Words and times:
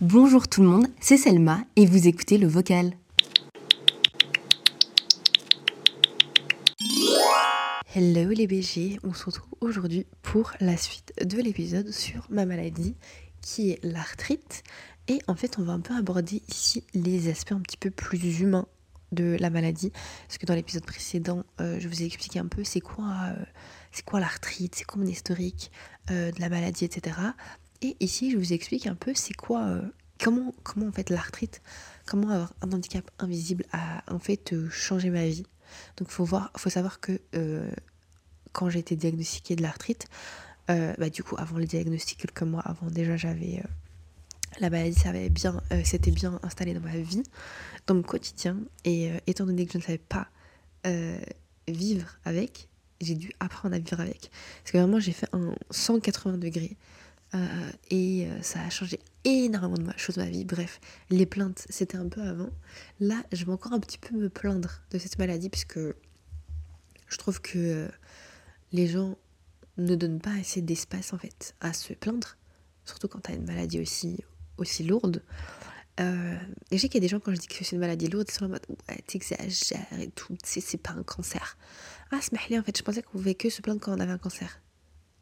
Bonjour 0.00 0.48
tout 0.48 0.62
le 0.62 0.68
monde, 0.68 0.88
c'est 1.00 1.16
Selma 1.16 1.60
et 1.76 1.86
vous 1.86 2.08
écoutez 2.08 2.38
le 2.38 2.48
vocal. 2.48 2.90
Hello 7.94 8.30
les 8.30 8.48
BG, 8.48 8.98
on 9.04 9.14
se 9.14 9.24
retrouve 9.26 9.54
aujourd'hui 9.60 10.04
pour 10.22 10.52
la 10.60 10.76
suite 10.76 11.12
de 11.24 11.40
l'épisode 11.40 11.92
sur 11.92 12.26
ma 12.30 12.46
maladie 12.46 12.96
qui 13.40 13.70
est 13.70 13.78
l'arthrite. 13.84 14.64
Et 15.06 15.20
en 15.28 15.36
fait, 15.36 15.56
on 15.58 15.62
va 15.62 15.74
un 15.74 15.80
peu 15.80 15.94
aborder 15.94 16.42
ici 16.48 16.82
les 16.92 17.30
aspects 17.30 17.52
un 17.52 17.60
petit 17.60 17.76
peu 17.76 17.90
plus 17.90 18.40
humains 18.40 18.66
de 19.12 19.36
la 19.38 19.50
maladie. 19.50 19.92
Parce 20.26 20.38
que 20.38 20.46
dans 20.46 20.54
l'épisode 20.54 20.84
précédent, 20.84 21.44
euh, 21.60 21.78
je 21.78 21.86
vous 21.86 22.02
ai 22.02 22.06
expliqué 22.06 22.40
un 22.40 22.48
peu 22.48 22.64
c'est 22.64 22.80
quoi, 22.80 23.14
euh, 23.28 23.44
c'est 23.92 24.04
quoi 24.04 24.18
l'arthrite, 24.18 24.74
c'est 24.74 24.84
quoi 24.84 25.00
mon 25.00 25.06
historique 25.06 25.70
euh, 26.10 26.32
de 26.32 26.40
la 26.40 26.48
maladie, 26.48 26.84
etc. 26.84 27.16
Et 27.86 27.96
ici, 28.00 28.30
je 28.30 28.36
vous 28.36 28.52
explique 28.52 28.86
un 28.86 28.94
peu 28.94 29.12
c'est 29.14 29.34
quoi, 29.34 29.80
comment, 30.22 30.54
comment 30.62 30.86
en 30.86 30.92
fait 30.92 31.10
l'arthrite, 31.10 31.62
comment 32.06 32.30
avoir 32.30 32.52
un 32.62 32.72
handicap 32.72 33.10
invisible 33.18 33.64
a 33.72 34.02
en 34.12 34.18
fait 34.18 34.54
changé 34.70 35.10
ma 35.10 35.26
vie. 35.26 35.46
Donc 35.96 36.08
faut 36.08 36.24
voir, 36.24 36.50
faut 36.56 36.70
savoir 36.70 37.00
que 37.00 37.20
quand 38.52 38.70
j'ai 38.70 38.80
été 38.80 38.96
diagnostiquée 38.96 39.56
de 39.56 39.62
l'arthrite, 39.62 40.06
bah, 40.68 41.10
du 41.12 41.22
coup 41.22 41.36
avant 41.38 41.58
le 41.58 41.64
diagnostic 41.64 42.18
quelques 42.18 42.42
mois 42.42 42.62
avant 42.62 42.88
déjà 42.88 43.16
j'avais 43.16 43.62
la 44.58 44.70
maladie 44.70 44.98
ça 44.98 45.10
avait 45.10 45.28
bien, 45.28 45.60
c'était 45.84 46.10
bien 46.10 46.40
installé 46.42 46.74
dans 46.74 46.80
ma 46.80 46.96
vie 46.96 47.22
dans 47.86 47.94
mon 47.94 48.02
quotidien. 48.02 48.58
Et 48.84 49.10
euh, 49.10 49.18
étant 49.26 49.46
donné 49.46 49.66
que 49.66 49.72
je 49.72 49.78
ne 49.78 49.82
savais 49.82 49.98
pas 49.98 50.28
euh, 50.86 51.18
vivre 51.68 52.08
avec, 52.24 52.68
j'ai 53.00 53.14
dû 53.14 53.32
apprendre 53.40 53.74
à 53.74 53.78
vivre 53.78 54.00
avec. 54.00 54.30
Parce 54.62 54.72
que 54.72 54.78
vraiment, 54.78 55.00
j'ai 55.00 55.12
fait 55.12 55.28
un 55.32 55.54
180 55.70 56.38
degrés. 56.38 56.76
Euh, 57.36 57.70
et 57.90 58.28
ça 58.42 58.60
a 58.60 58.70
changé 58.70 58.98
énormément 59.24 59.92
de 59.92 59.98
choses 59.98 60.16
de 60.16 60.22
ma 60.22 60.30
vie. 60.30 60.44
Bref, 60.44 60.80
les 61.10 61.26
plaintes, 61.26 61.66
c'était 61.68 61.98
un 61.98 62.08
peu 62.08 62.22
avant. 62.22 62.50
Là, 63.00 63.22
je 63.32 63.44
vais 63.44 63.52
encore 63.52 63.72
un 63.72 63.80
petit 63.80 63.98
peu 63.98 64.16
me 64.16 64.28
plaindre 64.28 64.80
de 64.90 64.98
cette 64.98 65.18
maladie, 65.18 65.50
puisque 65.50 65.78
je 65.78 67.16
trouve 67.18 67.40
que 67.40 67.88
les 68.72 68.86
gens 68.86 69.16
ne 69.76 69.94
donnent 69.94 70.20
pas 70.20 70.34
assez 70.40 70.62
d'espace, 70.62 71.12
en 71.12 71.18
fait, 71.18 71.54
à 71.60 71.72
se 71.72 71.92
plaindre. 71.92 72.36
Surtout 72.84 73.08
quand 73.08 73.20
tu 73.20 73.32
as 73.32 73.34
une 73.34 73.46
maladie 73.46 73.80
aussi, 73.80 74.24
lourde. 74.80 75.22
Euh, 75.98 76.36
et 76.70 76.76
je 76.76 76.82
sais 76.82 76.88
qu'il 76.88 77.02
y 77.02 77.04
a 77.04 77.06
des 77.06 77.08
gens, 77.08 77.20
quand 77.20 77.32
je 77.34 77.40
dis 77.40 77.46
que 77.46 77.64
c'est 77.64 77.72
une 77.72 77.80
maladie 77.80 78.08
lourde, 78.08 78.26
ils 78.28 78.32
sont 78.32 78.44
en 78.44 78.48
mode 78.48 78.66
t'exagères 79.06 79.86
et 79.98 80.08
tout, 80.10 80.36
c'est 80.44 80.76
pas 80.76 80.92
un 80.92 81.02
cancer. 81.02 81.56
Ah, 82.10 82.20
smahli, 82.20 82.58
en 82.58 82.62
fait, 82.62 82.76
je 82.76 82.82
pensais 82.82 83.02
qu'on 83.02 83.12
pouvait 83.18 83.34
que 83.34 83.50
se 83.50 83.62
plaindre 83.62 83.80
quand 83.80 83.96
on 83.96 84.00
avait 84.00 84.12
un 84.12 84.18
cancer. 84.18 84.60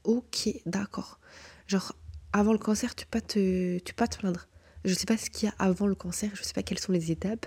Ok, 0.05 0.49
d'accord. 0.67 1.19
Genre, 1.67 1.95
avant 2.35 2.53
le 2.53 2.59
cancer, 2.59 2.95
tu 2.95 3.07
peux 3.07 3.21
pas 3.21 3.27
te, 3.27 3.79
tu 3.79 3.95
peux 3.95 4.05
pas 4.05 4.09
te 4.09 4.19
plaindre. 4.19 4.49
Je 4.85 4.93
sais 4.93 5.07
pas 5.07 5.17
ce 5.17 5.31
qu'il 5.31 5.49
y 5.49 5.53
a 5.53 5.55
avant 5.59 5.87
le 5.87 5.95
cancer, 5.95 6.31
je 6.35 6.43
sais 6.43 6.53
pas 6.53 6.63
quelles 6.63 6.81
sont 6.81 6.93
les 6.93 7.11
étapes, 7.11 7.47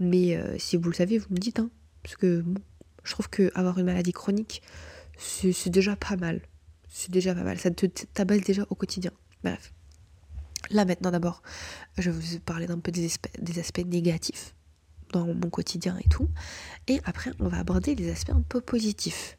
mais 0.00 0.34
euh, 0.34 0.58
si 0.58 0.76
vous 0.76 0.88
le 0.88 0.94
savez, 0.94 1.18
vous 1.18 1.28
me 1.30 1.36
dites, 1.36 1.60
hein. 1.60 1.70
Parce 2.02 2.16
que 2.16 2.42
je 3.04 3.12
trouve 3.12 3.28
qu'avoir 3.28 3.78
une 3.78 3.84
maladie 3.84 4.12
chronique, 4.12 4.62
c'est 5.18 5.70
déjà 5.70 5.94
pas 5.94 6.16
mal. 6.16 6.40
C'est 6.88 7.10
déjà 7.10 7.34
pas 7.34 7.44
mal. 7.44 7.58
Ça 7.58 7.70
te 7.70 7.86
tabasse 7.86 8.40
déjà 8.40 8.66
au 8.70 8.74
quotidien. 8.74 9.12
Bref. 9.44 9.72
Là 10.70 10.84
maintenant 10.84 11.10
d'abord, 11.10 11.42
je 11.98 12.10
vais 12.10 12.18
vous 12.18 12.40
parler 12.40 12.66
d'un 12.66 12.78
peu 12.78 12.90
des 12.90 13.04
aspects, 13.58 13.84
négatifs 13.84 14.54
dans 15.12 15.26
mon 15.26 15.50
quotidien 15.50 15.98
et 15.98 16.08
tout. 16.08 16.28
Et 16.88 17.00
après, 17.04 17.32
on 17.38 17.48
va 17.48 17.58
aborder 17.58 17.94
les 17.94 18.10
aspects 18.10 18.30
un 18.30 18.40
peu 18.40 18.60
positifs. 18.60 19.36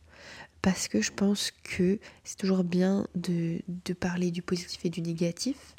Parce 0.64 0.88
que 0.88 1.02
je 1.02 1.11
pense 1.11 1.52
que 1.52 2.00
c'est 2.23 2.38
toujours 2.38 2.64
bien 2.64 3.06
de, 3.16 3.61
parler 4.00 4.31
du 4.31 4.42
positif 4.42 4.83
et 4.86 4.89
du 4.89 5.02
négatif. 5.02 5.75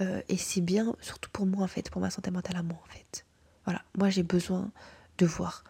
Euh, 0.00 0.20
et 0.28 0.36
c'est 0.36 0.60
bien, 0.60 0.96
surtout 1.00 1.30
pour 1.30 1.46
moi 1.46 1.62
en 1.62 1.68
fait, 1.68 1.88
pour 1.88 2.00
ma 2.00 2.10
santé 2.10 2.32
mentale 2.32 2.56
à 2.56 2.64
moi 2.64 2.80
en 2.84 2.92
fait. 2.92 3.24
Voilà, 3.64 3.84
moi 3.96 4.10
j'ai 4.10 4.24
besoin 4.24 4.72
de 5.18 5.24
voir 5.24 5.62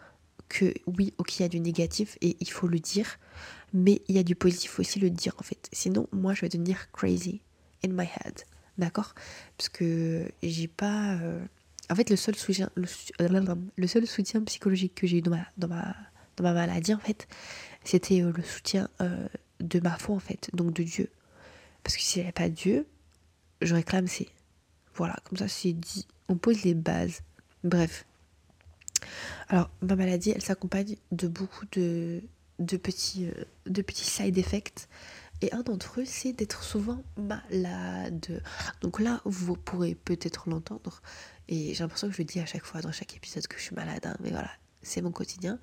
que 0.49 0.73
oui, 0.87 1.13
ok, 1.19 1.37
il 1.37 1.41
y 1.43 1.45
a 1.45 1.47
du 1.47 1.59
négatif 1.59 2.17
et 2.21 2.35
il 2.39 2.49
faut 2.49 2.67
le 2.67 2.79
dire, 2.79 3.19
mais 3.71 4.01
il 4.07 4.15
y 4.15 4.19
a 4.19 4.23
du 4.23 4.33
positif 4.33 4.79
aussi 4.79 4.99
le 4.99 5.11
dire 5.11 5.35
en 5.39 5.43
fait. 5.43 5.69
Sinon, 5.71 6.07
moi 6.11 6.33
je 6.33 6.41
vais 6.41 6.49
devenir 6.49 6.91
crazy 6.91 7.41
in 7.85 7.89
my 7.89 8.05
head. 8.05 8.41
D'accord? 8.79 9.13
Parce 9.57 9.69
que 9.69 10.27
j'ai 10.41 10.67
pas. 10.67 11.13
Euh, 11.17 11.39
en 11.91 11.95
fait, 11.95 12.09
le 12.09 12.15
seul 12.15 12.35
soutien, 12.35 12.71
le, 12.73 12.87
le 13.75 13.87
seul 13.87 14.07
soutien 14.07 14.41
psychologique 14.41 14.95
que 14.95 15.05
j'ai 15.05 15.19
eu 15.19 15.21
dans 15.21 15.31
ma, 15.31 15.45
dans, 15.55 15.67
ma, 15.67 15.95
dans 16.35 16.43
ma 16.43 16.53
maladie, 16.53 16.95
en 16.95 16.99
fait, 16.99 17.27
c'était 17.85 18.21
euh, 18.21 18.31
le 18.35 18.43
soutien 18.43 18.89
euh, 19.01 19.27
de 19.59 19.79
ma 19.79 19.97
foi, 19.97 20.15
en 20.15 20.19
fait, 20.19 20.49
donc 20.53 20.73
de 20.73 20.83
Dieu. 20.83 21.09
Parce 21.83 21.95
que 21.95 22.01
s'il 22.01 22.21
n'y 22.21 22.25
avait 22.25 22.33
pas 22.33 22.49
Dieu, 22.49 22.87
j'aurais 23.61 23.83
clamsé. 23.83 24.29
Voilà, 24.95 25.15
comme 25.25 25.37
ça, 25.37 25.47
c'est 25.47 25.73
dit. 25.73 26.07
On 26.29 26.35
pose 26.35 26.63
les 26.63 26.73
bases. 26.73 27.21
Bref. 27.63 28.05
Alors, 29.49 29.69
ma 29.81 29.95
maladie, 29.95 30.31
elle 30.31 30.41
s'accompagne 30.41 30.95
de 31.11 31.27
beaucoup 31.27 31.65
de, 31.73 32.21
de, 32.59 32.77
petits, 32.77 33.29
de 33.65 33.81
petits 33.81 34.05
side 34.05 34.37
effects 34.37 34.87
et 35.41 35.51
un 35.53 35.61
d'entre 35.61 35.99
eux, 35.99 36.05
c'est 36.05 36.33
d'être 36.33 36.63
souvent 36.63 37.03
malade. 37.17 38.41
Donc 38.81 38.99
là, 38.99 39.21
vous 39.25 39.55
pourrez 39.55 39.95
peut-être 39.95 40.49
l'entendre. 40.49 41.01
Et 41.47 41.73
j'ai 41.73 41.83
l'impression 41.83 42.07
que 42.07 42.13
je 42.13 42.19
le 42.19 42.25
dis 42.25 42.39
à 42.39 42.45
chaque 42.45 42.63
fois 42.63 42.81
dans 42.81 42.91
chaque 42.91 43.15
épisode 43.15 43.45
que 43.47 43.57
je 43.57 43.63
suis 43.63 43.75
malade. 43.75 44.05
Hein, 44.05 44.15
mais 44.21 44.31
voilà, 44.31 44.49
c'est 44.85 45.01
mon 45.01 45.11
quotidien. 45.11 45.59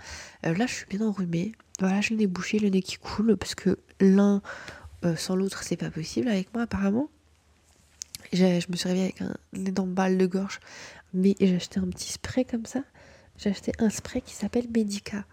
Euh, 0.47 0.55
là, 0.55 0.67
je 0.67 0.75
suis 0.75 0.87
bien 0.87 1.07
enrhumée. 1.07 1.53
Voilà, 1.81 2.01
je 2.01 2.11
le 2.11 2.17
nez 2.17 2.27
bouché, 2.27 2.59
le 2.59 2.69
nez 2.69 2.83
qui 2.83 2.97
coule. 2.97 3.37
Parce 3.37 3.55
que 3.55 3.79
l'un 4.01 4.43
euh, 5.05 5.17
sans 5.17 5.37
l'autre, 5.37 5.63
c'est 5.63 5.77
pas 5.77 5.91
possible 5.91 6.29
avec 6.29 6.53
moi, 6.55 6.65
apparemment. 6.65 7.09
Je 8.33 8.71
me 8.71 8.77
suis 8.77 8.89
réveillée 8.89 9.15
avec 9.17 9.23
un 9.23 9.35
énorme 9.55 9.93
balle 9.93 10.19
de 10.19 10.27
gorge. 10.27 10.61
Mais 11.15 11.35
j'ai 11.41 11.57
acheté 11.57 11.81
un 11.81 11.89
petit 11.89 12.13
spray 12.13 12.45
comme 12.45 12.67
ça. 12.67 12.83
J'ai 13.37 13.51
acheté 13.51 13.73
un 13.79 13.91
spray 13.91 14.21
qui 14.21 14.35
s'appelle 14.35 14.67
Medica 14.75 15.25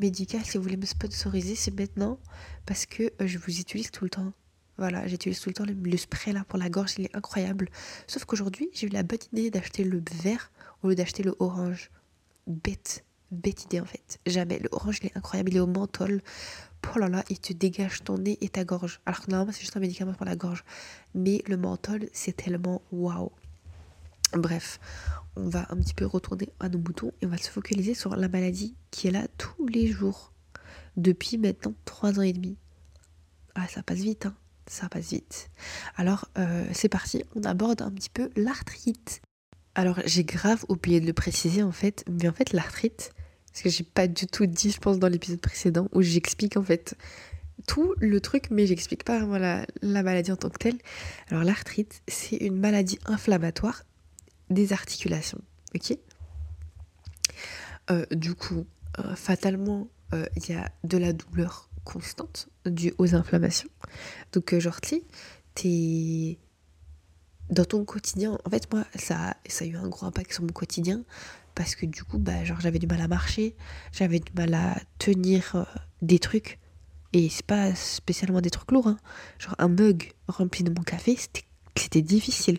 médical, 0.00 0.40
si 0.44 0.56
vous 0.56 0.62
voulez 0.62 0.76
me 0.76 0.86
sponsoriser, 0.86 1.54
c'est 1.54 1.78
maintenant 1.78 2.18
parce 2.66 2.86
que 2.86 3.04
euh, 3.20 3.26
je 3.26 3.38
vous 3.38 3.60
utilise 3.60 3.90
tout 3.90 4.04
le 4.04 4.10
temps. 4.10 4.32
Voilà, 4.78 5.06
j'utilise 5.06 5.38
tout 5.40 5.50
le 5.50 5.54
temps 5.54 5.64
le, 5.66 5.96
spray 5.96 6.32
là 6.32 6.44
pour 6.48 6.58
la 6.58 6.70
gorge, 6.70 6.94
il 6.98 7.04
est 7.04 7.14
incroyable. 7.14 7.68
Sauf 8.06 8.24
qu'aujourd'hui, 8.24 8.70
j'ai 8.72 8.86
eu 8.86 8.90
la 8.90 9.02
bonne 9.02 9.18
idée 9.32 9.50
d'acheter 9.50 9.84
le 9.84 10.02
vert 10.22 10.50
au 10.82 10.88
lieu 10.88 10.94
d'acheter 10.94 11.22
le 11.22 11.34
orange. 11.38 11.90
Bête, 12.46 13.04
bête 13.30 13.64
idée 13.64 13.80
en 13.80 13.84
fait. 13.84 14.18
Jamais. 14.26 14.58
Le 14.58 14.68
orange, 14.72 14.98
il 15.02 15.06
est 15.06 15.16
incroyable, 15.16 15.50
il 15.50 15.56
est 15.56 15.60
au 15.60 15.66
menthol. 15.66 16.22
Oh 16.94 16.98
là 16.98 17.08
là, 17.08 17.24
il 17.28 17.38
te 17.38 17.52
dégage 17.52 18.02
ton 18.04 18.18
nez 18.18 18.38
et 18.40 18.48
ta 18.48 18.64
gorge. 18.64 19.00
Alors 19.06 19.22
normalement, 19.28 19.52
c'est 19.52 19.60
juste 19.60 19.76
un 19.76 19.80
médicament 19.80 20.14
pour 20.14 20.26
la 20.26 20.36
gorge. 20.36 20.64
Mais 21.14 21.42
le 21.46 21.56
menthol, 21.56 22.08
c'est 22.12 22.36
tellement 22.36 22.82
waouh. 22.90 23.32
Bref, 24.32 24.80
on 25.36 25.48
va 25.48 25.66
un 25.70 25.76
petit 25.76 25.94
peu 25.94 26.06
retourner 26.06 26.48
à 26.60 26.68
nos 26.68 26.78
boutons 26.78 27.12
et 27.20 27.26
on 27.26 27.30
va 27.30 27.36
se 27.36 27.50
focaliser 27.50 27.94
sur 27.94 28.16
la 28.16 28.28
maladie 28.28 28.74
qui 28.90 29.08
est 29.08 29.10
là 29.10 29.26
tous 29.38 29.66
les 29.66 29.88
jours 29.88 30.32
depuis 30.96 31.38
maintenant 31.38 31.74
trois 31.84 32.18
ans 32.18 32.22
et 32.22 32.32
demi. 32.32 32.56
Ah, 33.54 33.66
ça 33.66 33.82
passe 33.82 33.98
vite, 33.98 34.26
hein 34.26 34.36
ça 34.70 34.88
passe 34.88 35.10
vite. 35.10 35.50
Alors, 35.96 36.28
euh, 36.38 36.64
c'est 36.72 36.88
parti, 36.88 37.24
on 37.34 37.42
aborde 37.42 37.82
un 37.82 37.90
petit 37.90 38.08
peu 38.08 38.30
l'arthrite. 38.36 39.20
Alors, 39.74 39.98
j'ai 40.06 40.24
grave 40.24 40.64
oublié 40.68 41.00
de 41.00 41.06
le 41.06 41.12
préciser 41.12 41.62
en 41.62 41.72
fait, 41.72 42.04
mais 42.08 42.28
en 42.28 42.32
fait, 42.32 42.52
l'arthrite, 42.52 43.12
ce 43.52 43.62
que 43.62 43.68
j'ai 43.68 43.84
pas 43.84 44.06
du 44.06 44.26
tout 44.26 44.46
dit, 44.46 44.70
je 44.70 44.78
pense, 44.78 44.98
dans 44.98 45.08
l'épisode 45.08 45.40
précédent, 45.40 45.88
où 45.92 46.02
j'explique 46.02 46.56
en 46.56 46.62
fait 46.62 46.94
tout 47.66 47.94
le 47.98 48.20
truc, 48.20 48.50
mais 48.50 48.66
j'explique 48.66 49.04
pas 49.04 49.18
vraiment 49.18 49.38
la, 49.38 49.66
la 49.82 50.02
maladie 50.02 50.32
en 50.32 50.36
tant 50.36 50.50
que 50.50 50.58
telle. 50.58 50.78
Alors, 51.28 51.44
l'arthrite, 51.44 52.02
c'est 52.08 52.36
une 52.36 52.58
maladie 52.58 52.98
inflammatoire 53.06 53.84
des 54.48 54.72
articulations. 54.72 55.40
Ok? 55.74 55.96
Euh, 57.90 58.06
Du 58.10 58.34
coup, 58.34 58.66
euh, 58.98 59.14
fatalement, 59.14 59.88
euh, 60.14 60.26
il 60.36 60.48
y 60.48 60.54
a 60.54 60.70
de 60.84 60.98
la 60.98 61.12
douleur 61.12 61.68
constante 61.84 62.48
due 62.66 62.94
aux 62.98 63.14
inflammations. 63.14 63.70
Donc, 64.32 64.56
genre, 64.58 64.80
t'es 64.80 66.38
dans 67.50 67.64
ton 67.64 67.84
quotidien. 67.84 68.38
En 68.44 68.50
fait, 68.50 68.72
moi, 68.72 68.84
ça, 68.94 69.36
ça 69.48 69.64
a 69.64 69.68
eu 69.68 69.76
un 69.76 69.88
gros 69.88 70.06
impact 70.06 70.32
sur 70.32 70.42
mon 70.42 70.52
quotidien 70.52 71.04
parce 71.54 71.74
que 71.74 71.86
du 71.86 72.04
coup, 72.04 72.18
bah, 72.18 72.44
genre, 72.44 72.60
j'avais 72.60 72.78
du 72.78 72.86
mal 72.86 73.00
à 73.00 73.08
marcher, 73.08 73.54
j'avais 73.92 74.20
du 74.20 74.32
mal 74.34 74.54
à 74.54 74.76
tenir 74.98 75.66
des 76.02 76.18
trucs. 76.18 76.58
Et 77.12 77.28
c'est 77.28 77.46
pas 77.46 77.74
spécialement 77.74 78.40
des 78.40 78.50
trucs 78.50 78.70
lourds. 78.70 78.86
Hein. 78.86 78.98
Genre, 79.38 79.54
un 79.58 79.68
mug 79.68 80.12
rempli 80.28 80.62
de 80.62 80.70
mon 80.70 80.82
café, 80.82 81.16
c'était 81.76 82.02
difficile. 82.02 82.58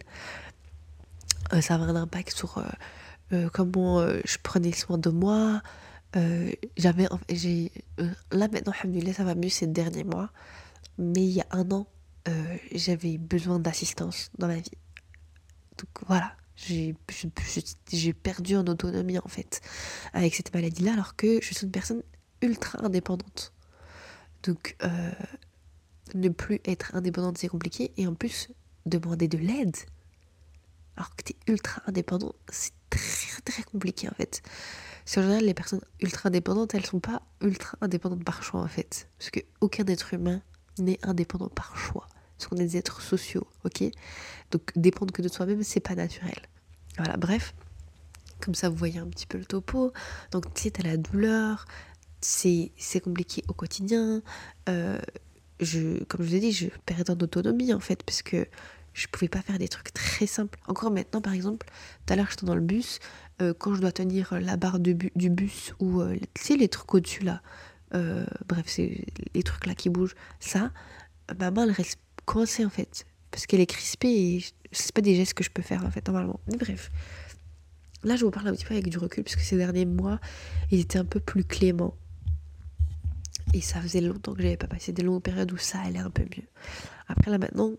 Euh, 1.53 1.61
ça 1.61 1.75
avait 1.75 1.85
un 1.85 1.95
impact 1.95 2.35
sur 2.35 2.57
euh, 2.57 2.63
euh, 3.33 3.49
comment 3.51 4.05
je 4.07 4.37
prenais 4.41 4.71
soin 4.71 4.97
de 4.97 5.09
moi. 5.09 5.61
j'avais, 6.77 7.07
j'ai, 7.29 7.71
là 8.31 8.47
maintenant, 8.49 8.73
ça 9.13 9.23
va 9.23 9.35
mieux 9.35 9.49
ces 9.49 9.67
derniers 9.67 10.03
mois. 10.03 10.29
Mais 10.97 11.23
il 11.23 11.31
y 11.31 11.41
a 11.41 11.47
un 11.51 11.69
an, 11.71 11.87
j'avais 12.73 13.17
besoin 13.17 13.59
d'assistance 13.59 14.29
dans 14.37 14.47
ma 14.47 14.55
vie. 14.55 14.77
Donc 15.77 16.05
voilà, 16.07 16.33
j'ai, 16.65 18.13
perdu 18.13 18.55
en 18.55 18.65
autonomie 18.67 19.19
en 19.19 19.27
fait 19.27 19.61
avec 20.13 20.35
cette 20.35 20.53
maladie-là, 20.53 20.93
alors 20.93 21.15
que 21.15 21.39
je 21.41 21.53
suis 21.53 21.65
une 21.65 21.71
personne 21.71 22.03
ultra 22.41 22.83
indépendante. 22.85 23.53
Donc, 24.43 24.75
ne 26.13 26.29
plus 26.29 26.59
être 26.65 26.95
indépendante, 26.95 27.37
c'est 27.37 27.47
compliqué. 27.47 27.91
Et 27.97 28.07
en 28.07 28.15
plus, 28.15 28.49
demander 28.85 29.27
de 29.27 29.37
l'aide, 29.37 29.75
alors 30.97 31.15
que 31.15 31.23
tu 31.23 31.33
es 31.33 31.51
ultra 31.51 31.81
indépendant, 31.87 32.33
c'est 32.49 32.73
très 32.89 33.41
très 33.43 33.63
compliqué 33.63 34.07
en 34.09 34.13
fait. 34.13 34.41
En 35.17 35.21
général 35.21 35.45
les 35.45 35.53
personnes 35.53 35.81
ultra 36.01 36.29
indépendantes, 36.29 36.75
elles 36.75 36.85
sont 36.85 36.99
pas 36.99 37.21
ultra 37.41 37.77
indépendantes 37.81 38.23
par 38.23 38.43
choix 38.43 38.61
en 38.61 38.67
fait. 38.67 39.07
Parce 39.17 39.29
que 39.29 39.39
aucun 39.61 39.85
être 39.85 40.13
humain 40.13 40.41
n'est 40.77 40.99
indépendant 41.03 41.49
par 41.49 41.77
choix. 41.77 42.07
Parce 42.37 42.47
qu'on 42.47 42.57
est 42.57 42.65
des 42.65 42.77
êtres 42.77 43.01
sociaux, 43.01 43.47
ok? 43.65 43.83
Donc 44.51 44.71
dépendre 44.75 45.13
que 45.13 45.21
de 45.21 45.27
soi-même, 45.27 45.63
c'est 45.63 45.79
pas 45.79 45.95
naturel. 45.95 46.39
Voilà, 47.03 47.17
bref. 47.17 47.55
Comme 48.41 48.53
ça, 48.53 48.69
vous 48.69 48.75
voyez 48.75 48.99
un 48.99 49.07
petit 49.07 49.25
peu 49.25 49.39
le 49.39 49.45
topo. 49.45 49.91
Donc, 50.31 50.53
tu 50.53 50.61
sais, 50.61 50.71
t'as 50.71 50.83
la 50.83 50.97
douleur, 50.97 51.65
c'est 52.19 52.71
compliqué 53.03 53.43
au 53.47 53.53
quotidien. 53.53 54.21
Euh, 54.69 54.99
je, 55.59 56.03
comme 56.03 56.23
je 56.23 56.29
vous 56.29 56.35
ai 56.35 56.39
dit, 56.39 56.51
je 56.51 56.67
perds 56.85 57.05
en 57.09 57.13
autonomie 57.13 57.73
en 57.73 57.79
fait, 57.79 58.03
parce 58.03 58.21
que 58.21 58.47
je 58.93 59.07
pouvais 59.07 59.29
pas 59.29 59.41
faire 59.41 59.57
des 59.57 59.67
trucs 59.67 59.91
très 59.93 60.27
simples. 60.27 60.59
Encore 60.67 60.91
maintenant, 60.91 61.21
par 61.21 61.33
exemple, 61.33 61.65
tout 62.05 62.13
à 62.13 62.15
l'heure, 62.15 62.27
j'étais 62.29 62.45
dans 62.45 62.53
le 62.53 62.61
bus, 62.61 62.99
euh, 63.41 63.55
quand 63.57 63.73
je 63.73 63.81
dois 63.81 63.91
tenir 63.91 64.39
la 64.39 64.55
barre 64.55 64.79
du 64.79 64.93
bus 64.93 65.73
ou, 65.79 66.01
euh, 66.01 66.15
tu 66.35 66.43
sais, 66.43 66.55
les 66.55 66.69
trucs 66.69 66.93
au-dessus 66.93 67.23
là, 67.23 67.41
bref, 68.47 68.65
c'est 68.67 69.05
les 69.33 69.41
trucs 69.41 69.65
là 69.65 69.73
qui 69.73 69.89
bougent, 69.89 70.15
ça, 70.39 70.71
ma 71.39 71.49
main, 71.49 71.63
elle 71.63 71.71
reste 71.71 71.99
coincée 72.25 72.63
en 72.63 72.69
fait, 72.69 73.07
parce 73.31 73.47
qu'elle 73.47 73.59
est 73.59 73.65
crispée 73.65 74.07
et 74.07 74.45
c'est 74.71 74.93
pas 74.93 75.01
des 75.01 75.15
gestes 75.15 75.33
que 75.33 75.43
je 75.43 75.49
peux 75.49 75.61
faire 75.61 75.85
en 75.85 75.91
fait, 75.91 76.05
normalement. 76.07 76.39
Mais 76.47 76.57
bref, 76.57 76.91
là, 78.03 78.15
je 78.15 78.25
vous 78.25 78.31
parle 78.31 78.47
un 78.47 78.53
petit 78.53 78.65
peu 78.65 78.73
avec 78.73 78.87
du 78.89 78.97
recul, 78.97 79.23
puisque 79.23 79.41
ces 79.41 79.57
derniers 79.57 79.85
mois, 79.85 80.19
ils 80.71 80.79
étaient 80.79 80.99
un 80.99 81.05
peu 81.05 81.19
plus 81.19 81.43
cléments. 81.43 81.95
Et 83.53 83.61
ça 83.61 83.81
faisait 83.81 84.01
longtemps 84.01 84.33
que 84.33 84.41
j'avais 84.41 84.57
pas 84.57 84.67
passé 84.67 84.93
des 84.93 85.03
longues 85.03 85.21
périodes 85.21 85.51
où 85.51 85.57
ça 85.57 85.79
allait 85.79 85.99
un 85.99 86.09
peu 86.09 86.23
mieux. 86.23 86.47
Après 87.07 87.31
là 87.31 87.37
maintenant, 87.37 87.71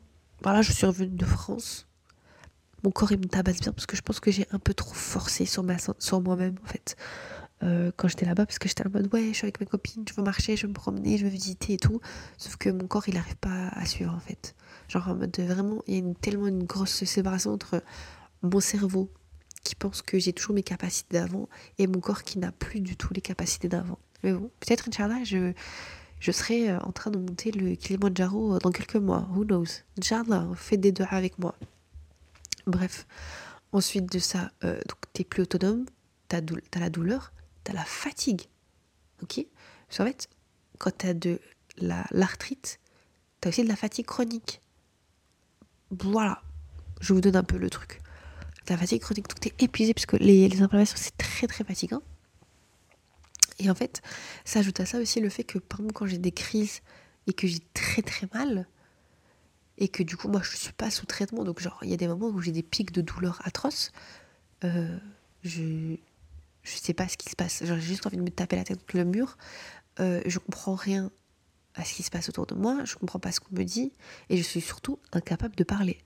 voilà, 0.42 0.60
je 0.60 0.72
suis 0.72 0.86
revenue 0.86 1.16
de 1.16 1.24
France. 1.24 1.86
Mon 2.84 2.90
corps 2.90 3.12
il 3.12 3.18
me 3.18 3.26
tabasse 3.26 3.60
bien 3.60 3.72
parce 3.72 3.86
que 3.86 3.96
je 3.96 4.02
pense 4.02 4.20
que 4.20 4.30
j'ai 4.30 4.46
un 4.50 4.58
peu 4.58 4.74
trop 4.74 4.92
forcé 4.92 5.46
sur, 5.46 5.62
ma, 5.62 5.76
sur 5.78 6.20
moi-même 6.20 6.56
en 6.62 6.66
fait. 6.66 6.96
Euh, 7.62 7.92
quand 7.96 8.08
j'étais 8.08 8.26
là-bas 8.26 8.44
parce 8.44 8.58
que 8.58 8.68
j'étais 8.68 8.84
en 8.84 8.90
mode 8.90 9.08
ouais 9.14 9.28
je 9.28 9.34
suis 9.34 9.44
avec 9.44 9.60
mes 9.60 9.66
copines, 9.66 10.04
je 10.08 10.14
veux 10.14 10.22
marcher, 10.22 10.56
je 10.56 10.62
veux 10.62 10.68
me 10.68 10.74
promener, 10.74 11.16
je 11.16 11.24
veux 11.24 11.30
visiter 11.30 11.74
et 11.74 11.78
tout. 11.78 12.00
Sauf 12.36 12.56
que 12.56 12.68
mon 12.68 12.88
corps 12.88 13.08
il 13.08 13.14
n'arrive 13.14 13.36
pas 13.36 13.68
à 13.68 13.86
suivre 13.86 14.12
en 14.12 14.20
fait. 14.20 14.54
Genre 14.92 15.08
en 15.08 15.14
mode 15.14 15.34
vraiment 15.40 15.82
il 15.86 16.06
y 16.06 16.10
a 16.10 16.14
tellement 16.20 16.48
une 16.48 16.64
grosse 16.64 17.04
séparation 17.04 17.54
entre 17.54 17.82
mon 18.42 18.60
cerveau 18.60 19.10
qui 19.64 19.74
pense 19.74 20.02
que 20.02 20.18
j'ai 20.18 20.34
toujours 20.34 20.54
mes 20.54 20.62
capacités 20.62 21.18
d'avant 21.18 21.48
et 21.78 21.86
mon 21.86 22.00
corps 22.00 22.24
qui 22.24 22.38
n'a 22.38 22.52
plus 22.52 22.80
du 22.80 22.94
tout 22.94 23.14
les 23.14 23.22
capacités 23.22 23.68
d'avant. 23.68 23.98
Mais 24.22 24.34
bon, 24.34 24.50
peut-être, 24.60 24.88
Inch'Allah, 24.88 25.24
je, 25.24 25.54
je 26.20 26.30
serai 26.30 26.70
euh, 26.70 26.78
en 26.80 26.92
train 26.92 27.10
de 27.10 27.18
monter 27.18 27.52
le 27.52 27.74
Kilimanjaro 27.74 28.56
euh, 28.56 28.58
dans 28.58 28.70
quelques 28.70 28.96
mois. 28.96 29.28
Who 29.34 29.44
knows? 29.44 29.64
Inch'Allah, 29.98 30.48
faites 30.56 30.80
des 30.80 30.92
deux 30.92 31.06
avec 31.08 31.38
moi. 31.38 31.54
Bref. 32.66 33.06
Ensuite 33.72 34.12
de 34.12 34.18
ça, 34.18 34.50
euh, 34.64 34.74
donc 34.74 34.98
t'es 35.14 35.24
plus 35.24 35.42
autonome, 35.42 35.86
t'as, 36.28 36.40
as 36.74 36.78
la 36.78 36.90
douleur, 36.90 37.32
t'as 37.64 37.72
la 37.72 37.84
fatigue. 37.84 38.42
Ok? 39.22 39.46
Parce 39.88 39.98
qu'en 39.98 40.04
fait, 40.04 40.28
quand 40.78 40.90
t'as 40.98 41.14
de 41.14 41.40
la, 41.78 42.04
l'arthrite, 42.10 42.78
t'as 43.40 43.48
aussi 43.48 43.62
de 43.62 43.68
la 43.68 43.76
fatigue 43.76 44.04
chronique. 44.04 44.61
Voilà. 46.00 46.42
Je 47.00 47.12
vous 47.12 47.20
donne 47.20 47.36
un 47.36 47.44
peu 47.44 47.58
le 47.58 47.70
truc. 47.70 48.00
La 48.68 48.76
fatigue 48.76 49.02
chronique, 49.02 49.28
donc 49.28 49.40
t'es 49.40 49.52
épuisé, 49.58 49.92
puisque 49.92 50.14
les, 50.14 50.48
les 50.48 50.62
inflammations, 50.62 50.96
c'est 50.98 51.16
très 51.16 51.46
très 51.46 51.64
fatigant. 51.64 52.02
Et 53.58 53.70
en 53.70 53.74
fait, 53.74 54.02
ça 54.44 54.60
ajoute 54.60 54.80
à 54.80 54.86
ça 54.86 54.98
aussi 54.98 55.20
le 55.20 55.28
fait 55.28 55.44
que, 55.44 55.58
par 55.58 55.80
exemple, 55.80 55.94
quand 55.94 56.06
j'ai 56.06 56.18
des 56.18 56.32
crises 56.32 56.80
et 57.26 57.32
que 57.32 57.46
j'ai 57.46 57.60
très 57.74 58.02
très 58.02 58.28
mal, 58.34 58.66
et 59.78 59.88
que 59.88 60.02
du 60.02 60.16
coup, 60.16 60.28
moi, 60.28 60.40
je 60.42 60.56
suis 60.56 60.72
pas 60.72 60.90
sous 60.90 61.06
traitement, 61.06 61.44
donc 61.44 61.60
genre, 61.60 61.78
il 61.82 61.90
y 61.90 61.94
a 61.94 61.96
des 61.96 62.08
moments 62.08 62.28
où 62.28 62.40
j'ai 62.40 62.52
des 62.52 62.62
pics 62.62 62.92
de 62.92 63.00
douleur 63.00 63.40
atroces, 63.44 63.92
euh, 64.64 64.98
je 65.42 65.96
je 66.62 66.76
sais 66.76 66.94
pas 66.94 67.08
ce 67.08 67.16
qui 67.16 67.28
se 67.28 67.36
passe. 67.36 67.62
J'ai 67.64 67.80
juste 67.80 68.06
envie 68.06 68.16
de 68.16 68.22
me 68.22 68.30
taper 68.30 68.56
la 68.56 68.64
tête 68.64 68.78
contre 68.78 68.96
le 68.96 69.04
mur. 69.04 69.36
Euh, 70.00 70.22
je 70.26 70.38
comprends 70.38 70.76
rien 70.76 71.10
à 71.74 71.84
ce 71.84 71.94
qui 71.94 72.02
se 72.02 72.10
passe 72.10 72.28
autour 72.28 72.46
de 72.46 72.54
moi, 72.54 72.84
je 72.84 72.96
comprends 72.96 73.18
pas 73.18 73.32
ce 73.32 73.40
qu'on 73.40 73.54
me 73.54 73.64
dit, 73.64 73.92
et 74.28 74.36
je 74.36 74.42
suis 74.42 74.60
surtout 74.60 74.98
incapable 75.12 75.54
de 75.56 75.64
parler. 75.64 75.98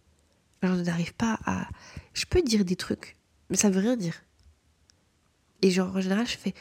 je 0.63 0.69
n'arrive 0.69 1.15
pas 1.15 1.39
à. 1.45 1.69
Je 2.15 2.25
peux 2.27 2.43
dire 2.43 2.65
des 2.65 2.77
trucs, 2.77 3.17
mais 3.51 3.57
ça 3.57 3.71
veut 3.71 3.81
rien 3.81 3.97
dire. 3.97 4.23
Et 5.63 5.71
genre, 5.71 5.97
en 5.97 6.01
général, 6.01 6.27
je 6.27 6.37
fais 6.37 6.55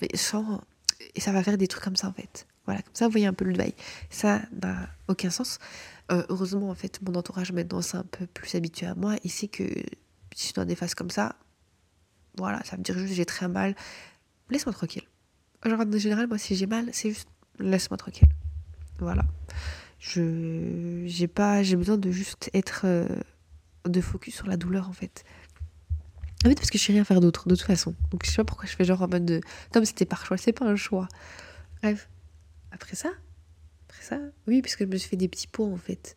mais 0.00 0.08
sans, 0.14 0.60
et 1.14 1.20
ça 1.20 1.32
va 1.32 1.42
faire 1.42 1.58
des 1.58 1.68
trucs 1.68 1.84
comme 1.84 1.96
ça 1.96 2.08
en 2.08 2.12
fait. 2.12 2.46
Voilà, 2.66 2.82
comme 2.82 2.94
ça 2.94 3.06
vous 3.06 3.12
voyez 3.12 3.26
un 3.26 3.32
peu 3.32 3.44
le 3.44 3.54
bail. 3.54 3.74
Ça 4.10 4.42
n'a 4.60 4.88
aucun 5.08 5.30
sens. 5.30 5.58
Euh, 6.10 6.24
heureusement 6.28 6.70
en 6.70 6.74
fait 6.74 7.00
mon 7.02 7.14
entourage 7.14 7.52
maintenant 7.52 7.82
c'est 7.82 7.98
un 7.98 8.04
peu 8.04 8.26
plus 8.26 8.54
habitué 8.54 8.86
à 8.86 8.94
moi 8.94 9.16
et 9.24 9.28
c'est 9.28 9.48
que 9.48 9.64
si 10.34 10.36
je 10.36 10.42
suis 10.44 10.52
dans 10.54 10.64
des 10.64 10.74
phases 10.74 10.94
comme 10.94 11.10
ça, 11.10 11.36
voilà, 12.36 12.62
ça 12.64 12.76
veut 12.76 12.82
dire 12.82 12.98
juste 12.98 13.14
j'ai 13.14 13.26
très 13.26 13.48
mal. 13.48 13.74
Laisse-moi 14.50 14.72
tranquille. 14.72 15.06
Genre 15.64 15.80
en 15.80 15.98
général 15.98 16.28
moi 16.28 16.38
si 16.38 16.54
j'ai 16.54 16.66
mal 16.66 16.88
c'est 16.92 17.10
juste 17.10 17.28
laisse-moi 17.58 17.96
tranquille. 17.96 18.28
Voilà. 18.98 19.24
Je 19.98 21.04
j'ai 21.06 21.28
pas 21.28 21.62
j'ai 21.62 21.76
besoin 21.76 21.98
de 21.98 22.10
juste 22.10 22.50
être 22.54 22.82
euh, 22.84 23.08
de 23.84 24.00
focus 24.00 24.34
sur 24.34 24.46
la 24.46 24.56
douleur 24.56 24.88
en 24.88 24.92
fait. 24.92 25.24
En 26.44 26.48
fait, 26.48 26.54
parce 26.54 26.70
que 26.70 26.78
je 26.78 26.84
sais 26.84 26.92
rien 26.92 27.02
faire 27.02 27.20
d'autre, 27.20 27.48
de 27.48 27.56
toute 27.56 27.66
façon. 27.66 27.96
Donc 28.12 28.24
je 28.24 28.30
sais 28.30 28.36
pas 28.36 28.44
pourquoi 28.44 28.66
je 28.66 28.76
fais 28.76 28.84
genre 28.84 29.02
en 29.02 29.08
mode 29.08 29.24
de. 29.24 29.40
Comme 29.72 29.84
c'était 29.84 30.04
par 30.04 30.24
choix, 30.24 30.36
c'est 30.36 30.52
pas 30.52 30.66
un 30.66 30.76
choix. 30.76 31.08
Bref. 31.82 32.08
Après 32.70 32.94
ça, 32.94 33.10
après 33.88 34.02
ça, 34.02 34.20
oui, 34.46 34.62
parce 34.62 34.76
que 34.76 34.84
je 34.84 34.90
me 34.90 34.96
suis 34.96 35.08
fait 35.08 35.16
des 35.16 35.26
petits 35.26 35.48
points 35.48 35.72
en 35.72 35.76
fait 35.76 36.16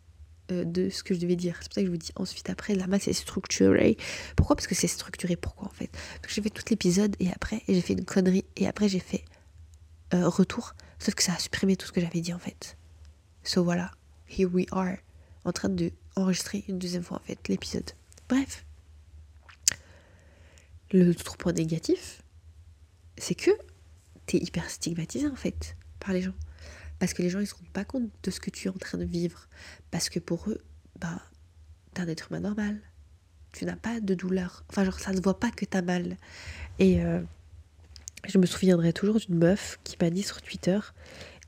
de 0.51 0.89
ce 0.89 1.03
que 1.03 1.13
je 1.13 1.19
devais 1.19 1.35
dire. 1.35 1.57
C'est 1.61 1.67
pour 1.69 1.75
ça 1.75 1.81
que 1.81 1.87
je 1.87 1.91
vous 1.91 1.97
dis 1.97 2.11
ensuite 2.15 2.49
après, 2.49 2.75
la 2.75 2.87
masse 2.87 3.07
est 3.07 3.13
structurée. 3.13 3.97
Pourquoi? 4.35 4.55
Parce 4.55 4.67
que 4.67 4.75
c'est 4.75 4.87
structuré. 4.87 5.35
Pourquoi 5.35 5.67
en 5.67 5.71
fait? 5.71 5.91
Parce 5.91 6.27
que 6.27 6.33
j'ai 6.33 6.41
fait 6.41 6.49
tout 6.49 6.63
l'épisode 6.69 7.15
et 7.19 7.29
après 7.31 7.63
j'ai 7.67 7.81
fait 7.81 7.93
une 7.93 8.05
connerie 8.05 8.45
et 8.57 8.67
après 8.67 8.89
j'ai 8.89 8.99
fait 8.99 9.23
euh, 10.13 10.27
retour. 10.27 10.73
Sauf 10.99 11.15
que 11.15 11.23
ça 11.23 11.33
a 11.33 11.39
supprimé 11.39 11.75
tout 11.75 11.87
ce 11.87 11.91
que 11.91 12.01
j'avais 12.01 12.21
dit 12.21 12.33
en 12.33 12.39
fait. 12.39 12.77
So 13.43 13.63
voilà, 13.63 13.91
here 14.27 14.49
we 14.51 14.65
are, 14.71 14.97
en 15.45 15.51
train 15.51 15.69
de 15.69 15.91
enregistrer 16.15 16.63
une 16.67 16.77
deuxième 16.77 17.03
fois 17.03 17.17
en 17.17 17.25
fait 17.25 17.47
l'épisode. 17.47 17.89
Bref. 18.29 18.65
L'autre 20.93 21.37
point 21.37 21.53
négatif, 21.53 22.21
c'est 23.17 23.35
que 23.35 23.51
tu 24.25 24.37
es 24.37 24.39
hyper 24.41 24.69
stigmatisé 24.69 25.27
en 25.27 25.35
fait 25.35 25.75
par 25.99 26.13
les 26.13 26.21
gens. 26.21 26.33
Parce 27.01 27.15
que 27.15 27.23
les 27.23 27.31
gens 27.31 27.39
ils 27.39 27.47
se 27.47 27.55
rendent 27.55 27.73
pas 27.73 27.83
compte 27.83 28.11
de 28.21 28.29
ce 28.29 28.39
que 28.39 28.51
tu 28.51 28.67
es 28.67 28.69
en 28.69 28.77
train 28.77 28.99
de 28.99 29.05
vivre. 29.05 29.47
Parce 29.89 30.07
que 30.07 30.19
pour 30.19 30.47
eux, 30.51 30.59
bah, 30.99 31.19
t'es 31.95 32.01
un 32.03 32.07
être 32.07 32.27
humain 32.29 32.41
normal. 32.41 32.79
Tu 33.53 33.65
n'as 33.65 33.75
pas 33.75 33.99
de 33.99 34.13
douleur. 34.13 34.63
Enfin, 34.69 34.85
genre, 34.85 34.99
ça 34.99 35.11
ne 35.11 35.19
voit 35.19 35.39
pas 35.39 35.49
que 35.49 35.65
t'as 35.65 35.81
mal. 35.81 36.15
Et 36.77 37.03
euh, 37.03 37.19
je 38.27 38.37
me 38.37 38.45
souviendrai 38.45 38.93
toujours 38.93 39.17
d'une 39.17 39.39
meuf 39.39 39.79
qui 39.83 39.97
m'a 39.99 40.11
dit 40.11 40.21
sur 40.21 40.43
Twitter. 40.43 40.77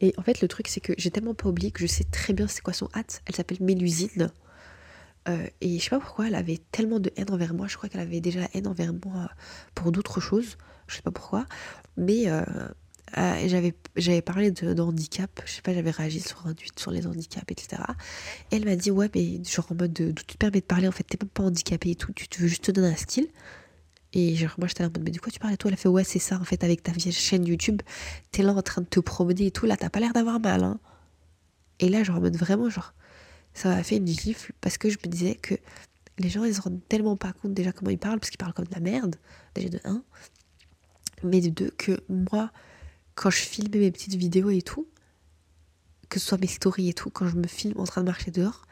Et 0.01 0.15
en 0.17 0.23
fait, 0.23 0.41
le 0.41 0.47
truc, 0.47 0.67
c'est 0.69 0.81
que 0.81 0.93
j'ai 0.97 1.11
tellement 1.11 1.35
pas 1.35 1.49
oublié 1.49 1.69
que 1.69 1.81
je 1.81 1.85
sais 1.85 2.05
très 2.05 2.33
bien 2.33 2.47
c'est 2.47 2.61
quoi 2.61 2.73
son 2.73 2.89
hâte. 2.95 3.21
Elle 3.27 3.35
s'appelle 3.35 3.61
Mélusine. 3.61 4.31
Euh, 5.29 5.45
et 5.61 5.77
je 5.77 5.83
sais 5.83 5.91
pas 5.91 5.99
pourquoi 5.99 6.29
elle 6.29 6.35
avait 6.35 6.61
tellement 6.71 6.99
de 6.99 7.11
haine 7.15 7.29
envers 7.29 7.53
moi. 7.53 7.67
Je 7.67 7.77
crois 7.77 7.89
qu'elle 7.89 8.01
avait 8.01 8.21
déjà 8.21 8.39
la 8.39 8.49
haine 8.55 8.65
envers 8.65 8.91
moi 9.05 9.29
pour 9.75 9.91
d'autres 9.91 10.19
choses. 10.19 10.57
Je 10.87 10.95
sais 10.95 11.03
pas 11.03 11.11
pourquoi. 11.11 11.45
Mais 11.95 12.23
euh, 12.27 12.43
euh, 13.17 13.47
j'avais, 13.47 13.73
j'avais 13.95 14.21
parlé 14.21 14.51
de, 14.51 14.81
handicap. 14.81 15.41
Je 15.45 15.51
sais 15.51 15.61
pas, 15.61 15.73
j'avais 15.73 15.91
réagi 15.91 16.19
sur 16.19 16.47
un 16.47 16.53
tweet 16.53 16.79
sur 16.79 16.91
les 16.91 17.05
handicaps, 17.05 17.45
etc. 17.49 17.81
Et 18.51 18.55
elle 18.55 18.65
m'a 18.65 18.75
dit 18.75 18.91
Ouais, 18.91 19.09
mais 19.13 19.43
genre 19.43 19.67
en 19.71 19.75
mode 19.75 19.93
d'où 19.93 20.13
tu 20.13 20.25
te 20.25 20.37
permets 20.37 20.61
de 20.61 20.65
parler 20.65 20.87
En 20.87 20.91
fait, 20.91 21.03
t'es 21.03 21.17
même 21.21 21.29
pas 21.29 21.43
handicapé 21.43 21.91
et 21.91 21.95
tout. 21.95 22.11
Tu 22.13 22.27
te 22.27 22.39
veux 22.41 22.47
juste 22.47 22.63
te 22.63 22.71
donner 22.71 22.89
un 22.89 22.95
style. 22.95 23.27
Et 24.13 24.35
genre, 24.35 24.53
moi 24.57 24.67
j'étais 24.67 24.83
en 24.83 24.87
mode 24.87 25.03
Mais 25.03 25.11
du 25.11 25.19
quoi 25.19 25.31
tu 25.31 25.39
parles 25.39 25.53
et 25.53 25.57
tout 25.57 25.67
Elle 25.67 25.73
a 25.75 25.77
fait 25.77 25.89
Ouais, 25.89 26.03
c'est 26.03 26.19
ça 26.19 26.39
en 26.39 26.43
fait, 26.43 26.63
avec 26.63 26.83
ta 26.83 26.91
vieille 26.91 27.13
chaîne 27.13 27.45
YouTube. 27.45 27.81
T'es 28.31 28.43
là 28.43 28.53
en 28.53 28.61
train 28.61 28.81
de 28.81 28.87
te 28.87 28.99
promener 28.99 29.47
et 29.47 29.51
tout. 29.51 29.65
Là, 29.65 29.77
t'as 29.77 29.89
pas 29.89 29.99
l'air 29.99 30.13
d'avoir 30.13 30.39
mal. 30.39 30.63
Hein. 30.63 30.79
Et 31.79 31.89
là, 31.89 32.03
genre 32.03 32.17
en 32.17 32.21
mode 32.21 32.37
vraiment, 32.37 32.69
genre 32.69 32.93
ça 33.53 33.69
m'a 33.69 33.83
fait 33.83 33.97
une 33.97 34.07
gifle 34.07 34.53
parce 34.61 34.77
que 34.77 34.89
je 34.89 34.97
me 35.05 35.09
disais 35.09 35.35
que 35.35 35.55
les 36.17 36.29
gens 36.29 36.43
ils 36.43 36.55
se 36.55 36.61
rendent 36.61 36.81
tellement 36.89 37.15
pas 37.15 37.33
compte 37.33 37.53
déjà 37.53 37.71
comment 37.71 37.91
ils 37.91 37.97
parlent 37.97 38.19
parce 38.19 38.29
qu'ils 38.29 38.37
parlent 38.37 38.53
comme 38.53 38.65
de 38.65 38.73
la 38.73 38.79
merde 38.79 39.15
déjà 39.55 39.69
de 39.69 39.79
un 39.83 40.03
mais 41.23 41.41
de 41.41 41.49
deux 41.49 41.71
que 41.71 42.03
moi 42.09 42.51
quand 43.15 43.29
je 43.29 43.37
filmais 43.37 43.79
mes 43.79 43.91
petites 43.91 44.15
vidéos 44.15 44.49
et 44.49 44.61
tout 44.61 44.87
que 46.09 46.19
ce 46.19 46.27
soit 46.27 46.37
mes 46.37 46.47
stories 46.47 46.89
et 46.89 46.93
tout 46.93 47.09
quand 47.09 47.27
je 47.27 47.35
me 47.35 47.47
filme 47.47 47.79
en 47.79 47.85
train 47.85 48.01
de 48.01 48.07
marcher 48.07 48.31
dehors 48.31 48.65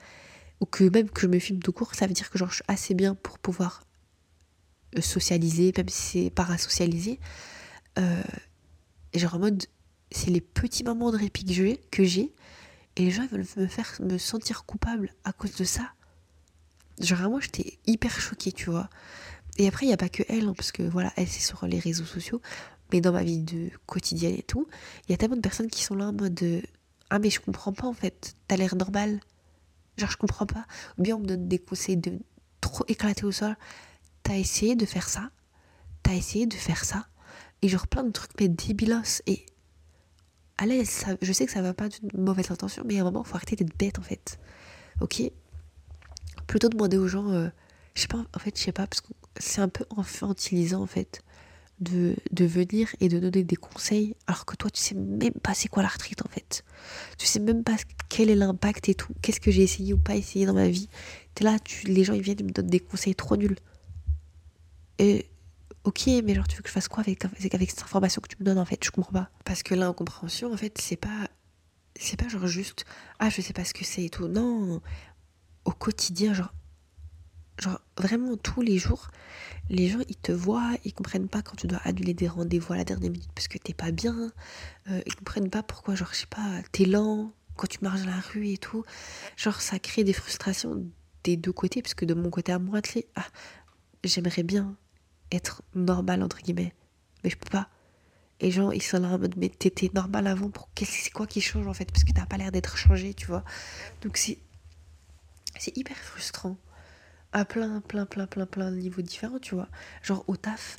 ou 0.59 0.65
que 0.65 0.83
même 0.83 1.09
que 1.09 1.21
je 1.21 1.27
me 1.27 1.39
filme 1.39 1.59
tout 1.59 1.71
court 1.71 1.95
ça 1.95 2.07
veut 2.07 2.13
dire 2.13 2.29
que 2.29 2.37
je 2.37 2.45
suis 2.45 2.63
assez 2.67 2.93
bien 2.93 3.15
pour 3.15 3.39
pouvoir 3.39 3.83
euh, 4.97 5.01
socialiser 5.01 5.73
même 5.75 5.89
si 5.89 6.23
c'est 6.23 6.29
parasocialiser 6.29 7.19
euh, 7.97 8.21
genre 9.15 9.35
en 9.35 9.39
mode 9.39 9.65
c'est 10.11 10.29
les 10.29 10.41
petits 10.41 10.83
moments 10.83 11.11
de 11.11 11.17
répit 11.17 11.45
que 11.89 12.03
j'ai 12.03 12.33
et 12.95 13.05
les 13.05 13.11
gens 13.11 13.25
veulent 13.27 13.45
me 13.57 13.67
faire 13.67 13.93
me 13.99 14.17
sentir 14.17 14.65
coupable 14.65 15.13
à 15.23 15.31
cause 15.31 15.55
de 15.55 15.63
ça. 15.63 15.93
Genre, 16.99 17.29
moi, 17.29 17.39
j'étais 17.39 17.77
hyper 17.87 18.19
choquée, 18.19 18.51
tu 18.51 18.69
vois. 18.69 18.89
Et 19.57 19.67
après, 19.67 19.85
il 19.85 19.89
n'y 19.89 19.93
a 19.93 19.97
pas 19.97 20.09
que 20.09 20.23
elle, 20.27 20.47
hein, 20.47 20.53
parce 20.55 20.71
que 20.71 20.83
voilà, 20.83 21.11
elle, 21.15 21.27
c'est 21.27 21.41
sur 21.41 21.65
les 21.65 21.79
réseaux 21.79 22.05
sociaux. 22.05 22.41
Mais 22.91 23.01
dans 23.01 23.11
ma 23.11 23.23
vie 23.23 23.39
de 23.39 23.69
quotidienne 23.85 24.35
et 24.37 24.43
tout, 24.43 24.67
il 25.07 25.11
y 25.11 25.13
a 25.13 25.17
tellement 25.17 25.35
de 25.35 25.41
personnes 25.41 25.69
qui 25.69 25.83
sont 25.83 25.95
là 25.95 26.07
en 26.07 26.13
mode 26.13 26.61
Ah, 27.09 27.19
mais 27.19 27.29
je 27.29 27.39
comprends 27.39 27.73
pas 27.73 27.87
en 27.87 27.93
fait, 27.93 28.35
t'as 28.47 28.57
l'air 28.57 28.75
normal. 28.75 29.19
Genre, 29.97 30.09
je 30.09 30.17
comprends 30.17 30.45
pas. 30.45 30.65
Ou 30.97 31.03
bien 31.03 31.15
on 31.15 31.19
me 31.19 31.25
donne 31.25 31.47
des 31.47 31.59
conseils 31.59 31.97
de 31.97 32.19
trop 32.59 32.85
éclater 32.87 33.25
au 33.25 33.31
sol. 33.31 33.55
T'as 34.23 34.35
essayé 34.37 34.75
de 34.75 34.85
faire 34.85 35.09
ça. 35.09 35.29
T'as 36.03 36.13
essayé 36.13 36.45
de 36.45 36.53
faire 36.53 36.83
ça. 36.85 37.07
Et 37.61 37.67
genre 37.67 37.87
plein 37.87 38.03
de 38.03 38.11
trucs, 38.11 38.31
mais 38.39 38.47
débilos. 38.47 39.21
Et 39.27 39.45
allez, 40.57 40.85
ça, 40.85 41.15
je 41.21 41.33
sais 41.33 41.45
que 41.45 41.51
ça 41.51 41.61
va 41.61 41.73
pas 41.73 41.89
d'une 41.89 42.09
mauvaise 42.21 42.51
intention, 42.51 42.83
mais 42.85 42.97
à 42.97 43.01
un 43.01 43.03
moment, 43.03 43.23
faut 43.23 43.35
arrêter 43.35 43.55
d'être 43.55 43.77
bête 43.77 43.99
en 43.99 44.03
fait. 44.03 44.39
Ok? 45.01 45.21
Plutôt 46.47 46.69
demander 46.69 46.97
aux 46.97 47.07
gens, 47.07 47.29
euh, 47.29 47.49
je 47.95 48.01
sais 48.01 48.07
pas, 48.07 48.23
en 48.33 48.39
fait, 48.39 48.57
je 48.57 48.63
sais 48.63 48.71
pas, 48.71 48.87
parce 48.87 49.01
que 49.01 49.09
c'est 49.39 49.61
un 49.61 49.69
peu 49.69 49.85
infantilisant 49.95 50.81
en 50.81 50.87
fait 50.87 51.21
de, 51.81 52.15
de, 52.31 52.45
venir 52.45 52.87
et 52.99 53.09
de 53.09 53.19
donner 53.19 53.43
des 53.43 53.55
conseils 53.55 54.15
alors 54.27 54.45
que 54.45 54.55
toi 54.55 54.69
tu 54.69 54.79
sais 54.79 54.95
même 54.95 55.33
pas 55.33 55.53
c'est 55.53 55.67
quoi 55.67 55.83
la 55.83 55.89
retraite 55.89 56.23
en 56.25 56.29
fait. 56.29 56.63
Tu 57.17 57.25
sais 57.25 57.39
même 57.39 57.63
pas 57.63 57.75
quel 58.07 58.29
est 58.29 58.35
l'impact 58.35 58.87
et 58.89 58.95
tout, 58.95 59.13
qu'est-ce 59.21 59.39
que 59.39 59.51
j'ai 59.51 59.63
essayé 59.63 59.93
ou 59.93 59.97
pas 59.97 60.15
essayé 60.15 60.45
dans 60.45 60.53
ma 60.53 60.69
vie. 60.69 60.87
T'es 61.35 61.43
là, 61.43 61.57
tu, 61.59 61.87
les 61.87 62.03
gens 62.03 62.13
ils 62.13 62.21
viennent 62.21 62.39
et 62.39 62.43
me 62.43 62.51
donnent 62.51 62.67
des 62.67 62.79
conseils 62.79 63.15
trop 63.15 63.35
nuls. 63.35 63.57
Et 64.99 65.25
ok, 65.83 66.07
mais 66.23 66.35
genre 66.35 66.47
tu 66.47 66.55
veux 66.55 66.61
que 66.61 66.69
je 66.69 66.73
fasse 66.73 66.87
quoi 66.87 67.01
avec, 67.01 67.25
avec 67.25 67.69
cette 67.69 67.83
information 67.83 68.21
que 68.21 68.27
tu 68.27 68.37
me 68.39 68.45
donnes 68.45 68.59
en 68.59 68.65
fait? 68.65 68.83
Je 68.83 68.91
comprends 68.91 69.13
pas. 69.13 69.29
Parce 69.43 69.63
que 69.63 69.75
l'incompréhension 69.75 70.53
en 70.53 70.57
fait 70.57 70.77
c'est 70.79 70.97
pas 70.97 71.29
c'est 71.99 72.17
pas 72.17 72.29
genre 72.29 72.47
juste 72.47 72.85
ah 73.19 73.29
je 73.29 73.41
sais 73.41 73.53
pas 73.53 73.65
ce 73.65 73.73
que 73.73 73.83
c'est 73.83 74.05
et 74.05 74.09
tout. 74.09 74.27
Non, 74.27 74.81
au 75.65 75.71
quotidien 75.71 76.33
genre 76.33 76.53
genre 77.61 77.79
vraiment 77.97 78.35
tous 78.35 78.61
les 78.61 78.77
jours 78.77 79.09
les 79.71 79.87
gens 79.87 79.99
ils 80.09 80.17
te 80.17 80.31
voient, 80.31 80.73
ils 80.83 80.93
comprennent 80.93 81.29
pas 81.29 81.41
quand 81.41 81.55
tu 81.55 81.67
dois 81.67 81.79
annuler 81.85 82.13
des 82.13 82.27
rendez-vous 82.27 82.73
à 82.73 82.77
la 82.77 82.83
dernière 82.83 83.09
minute 83.09 83.31
parce 83.33 83.47
que 83.47 83.57
t'es 83.57 83.73
pas 83.73 83.91
bien, 83.91 84.31
euh, 84.89 85.01
ils 85.05 85.15
comprennent 85.15 85.49
pas 85.49 85.63
pourquoi 85.63 85.95
genre 85.95 86.09
je 86.11 86.19
sais 86.19 86.25
pas, 86.25 86.61
t'es 86.71 86.85
lent 86.85 87.31
quand 87.55 87.67
tu 87.67 87.79
marches 87.81 88.01
dans 88.01 88.09
la 88.09 88.19
rue 88.19 88.49
et 88.49 88.57
tout. 88.57 88.83
Genre 89.37 89.61
ça 89.61 89.79
crée 89.79 90.03
des 90.03 90.13
frustrations 90.13 90.85
des 91.23 91.37
deux 91.37 91.53
côtés 91.53 91.81
parce 91.81 91.93
que 91.93 92.05
de 92.05 92.13
mon 92.13 92.29
côté 92.29 92.51
à 92.51 92.59
moi, 92.59 92.81
ah, 93.15 93.25
j'aimerais 94.03 94.43
bien 94.43 94.75
être 95.31 95.61
normal 95.73 96.21
entre 96.21 96.39
guillemets, 96.39 96.73
mais 97.23 97.29
je 97.29 97.37
peux 97.37 97.49
pas. 97.49 97.69
Et 98.41 98.45
les 98.45 98.51
gens 98.51 98.71
ils 98.71 98.81
sont 98.81 98.99
là 98.99 99.07
en 99.07 99.19
mode 99.19 99.35
mais 99.37 99.49
t'étais 99.49 99.89
normal 99.93 100.27
avant, 100.27 100.49
pour 100.49 100.69
c'est 100.77 101.11
quoi 101.13 101.27
qui 101.27 101.39
change 101.39 101.67
en 101.67 101.73
fait 101.73 101.89
parce 101.91 102.03
que 102.03 102.11
t'as 102.11 102.25
pas 102.25 102.37
l'air 102.37 102.51
d'être 102.51 102.75
changé, 102.75 103.13
tu 103.13 103.27
vois. 103.27 103.45
Donc 104.01 104.17
c'est 104.17 104.37
hyper 105.77 105.95
frustrant 105.97 106.57
à 107.33 107.45
plein, 107.45 107.81
plein, 107.81 108.05
plein, 108.05 108.27
plein, 108.27 108.45
plein 108.45 108.71
de 108.71 108.77
niveaux 108.77 109.01
différents, 109.01 109.39
tu 109.39 109.55
vois. 109.55 109.69
Genre 110.03 110.23
au 110.27 110.35
taf, 110.35 110.77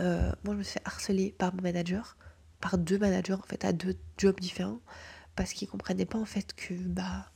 euh, 0.00 0.32
moi 0.44 0.54
je 0.54 0.58
me 0.58 0.62
suis 0.62 0.80
harceler 0.84 1.34
par 1.36 1.54
mon 1.54 1.62
manager, 1.62 2.16
par 2.60 2.78
deux 2.78 2.98
managers 2.98 3.34
en 3.34 3.42
fait, 3.42 3.64
à 3.64 3.72
deux 3.72 3.96
jobs 4.18 4.38
différents, 4.40 4.80
parce 5.36 5.52
qu'ils 5.52 5.68
comprenaient 5.68 6.06
pas 6.06 6.18
en 6.18 6.24
fait 6.24 6.54
que 6.54 6.74
bah 6.74 7.30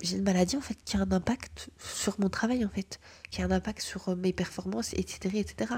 j'ai 0.00 0.16
une 0.16 0.22
maladie 0.22 0.56
en 0.56 0.60
fait 0.60 0.78
qui 0.84 0.96
a 0.96 1.00
un 1.00 1.10
impact 1.10 1.70
sur 1.78 2.20
mon 2.20 2.28
travail 2.28 2.64
en 2.64 2.68
fait, 2.68 3.00
qui 3.30 3.42
a 3.42 3.46
un 3.46 3.50
impact 3.50 3.80
sur 3.80 4.08
euh, 4.10 4.16
mes 4.16 4.32
performances, 4.32 4.92
etc. 4.94 5.38
etc. 5.38 5.74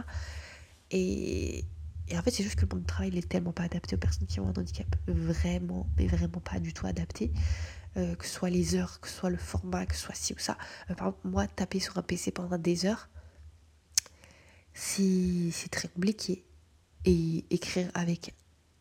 Et, 0.91 1.65
et 2.09 2.19
en 2.19 2.23
fait 2.23 2.31
c'est 2.33 2.43
juste 2.43 2.57
que 2.57 2.67
mon 2.75 2.83
travail 2.83 3.13
n'est 3.13 3.23
tellement 3.23 3.53
pas 3.53 3.63
adapté 3.63 3.95
aux 3.95 3.99
personnes 3.99 4.27
qui 4.27 4.41
ont 4.41 4.49
un 4.49 4.53
handicap, 4.59 4.89
vraiment, 5.07 5.89
mais 5.97 6.07
vraiment 6.07 6.41
pas 6.41 6.59
du 6.59 6.73
tout 6.75 6.87
adapté. 6.87 7.33
Euh, 7.97 8.15
que 8.15 8.25
ce 8.25 8.33
soit 8.33 8.51
les 8.51 8.77
heures, 8.77 9.01
que 9.01 9.09
ce 9.09 9.15
soit 9.15 9.31
le 9.31 9.37
format, 9.37 9.85
que 9.85 9.97
ce 9.97 10.03
soit 10.03 10.15
ci 10.15 10.33
ou 10.33 10.39
ça. 10.39 10.57
Euh, 10.91 10.95
par 10.95 11.09
exemple, 11.09 11.29
moi, 11.29 11.47
taper 11.49 11.81
sur 11.81 11.99
un 11.99 12.03
PC 12.03 12.31
pendant 12.31 12.57
des 12.57 12.87
heures, 12.87 13.09
c'est 14.75 15.51
très 15.71 15.89
compliqué. 15.89 16.45
Et 17.05 17.45
écrire 17.51 17.91
avec 17.95 18.35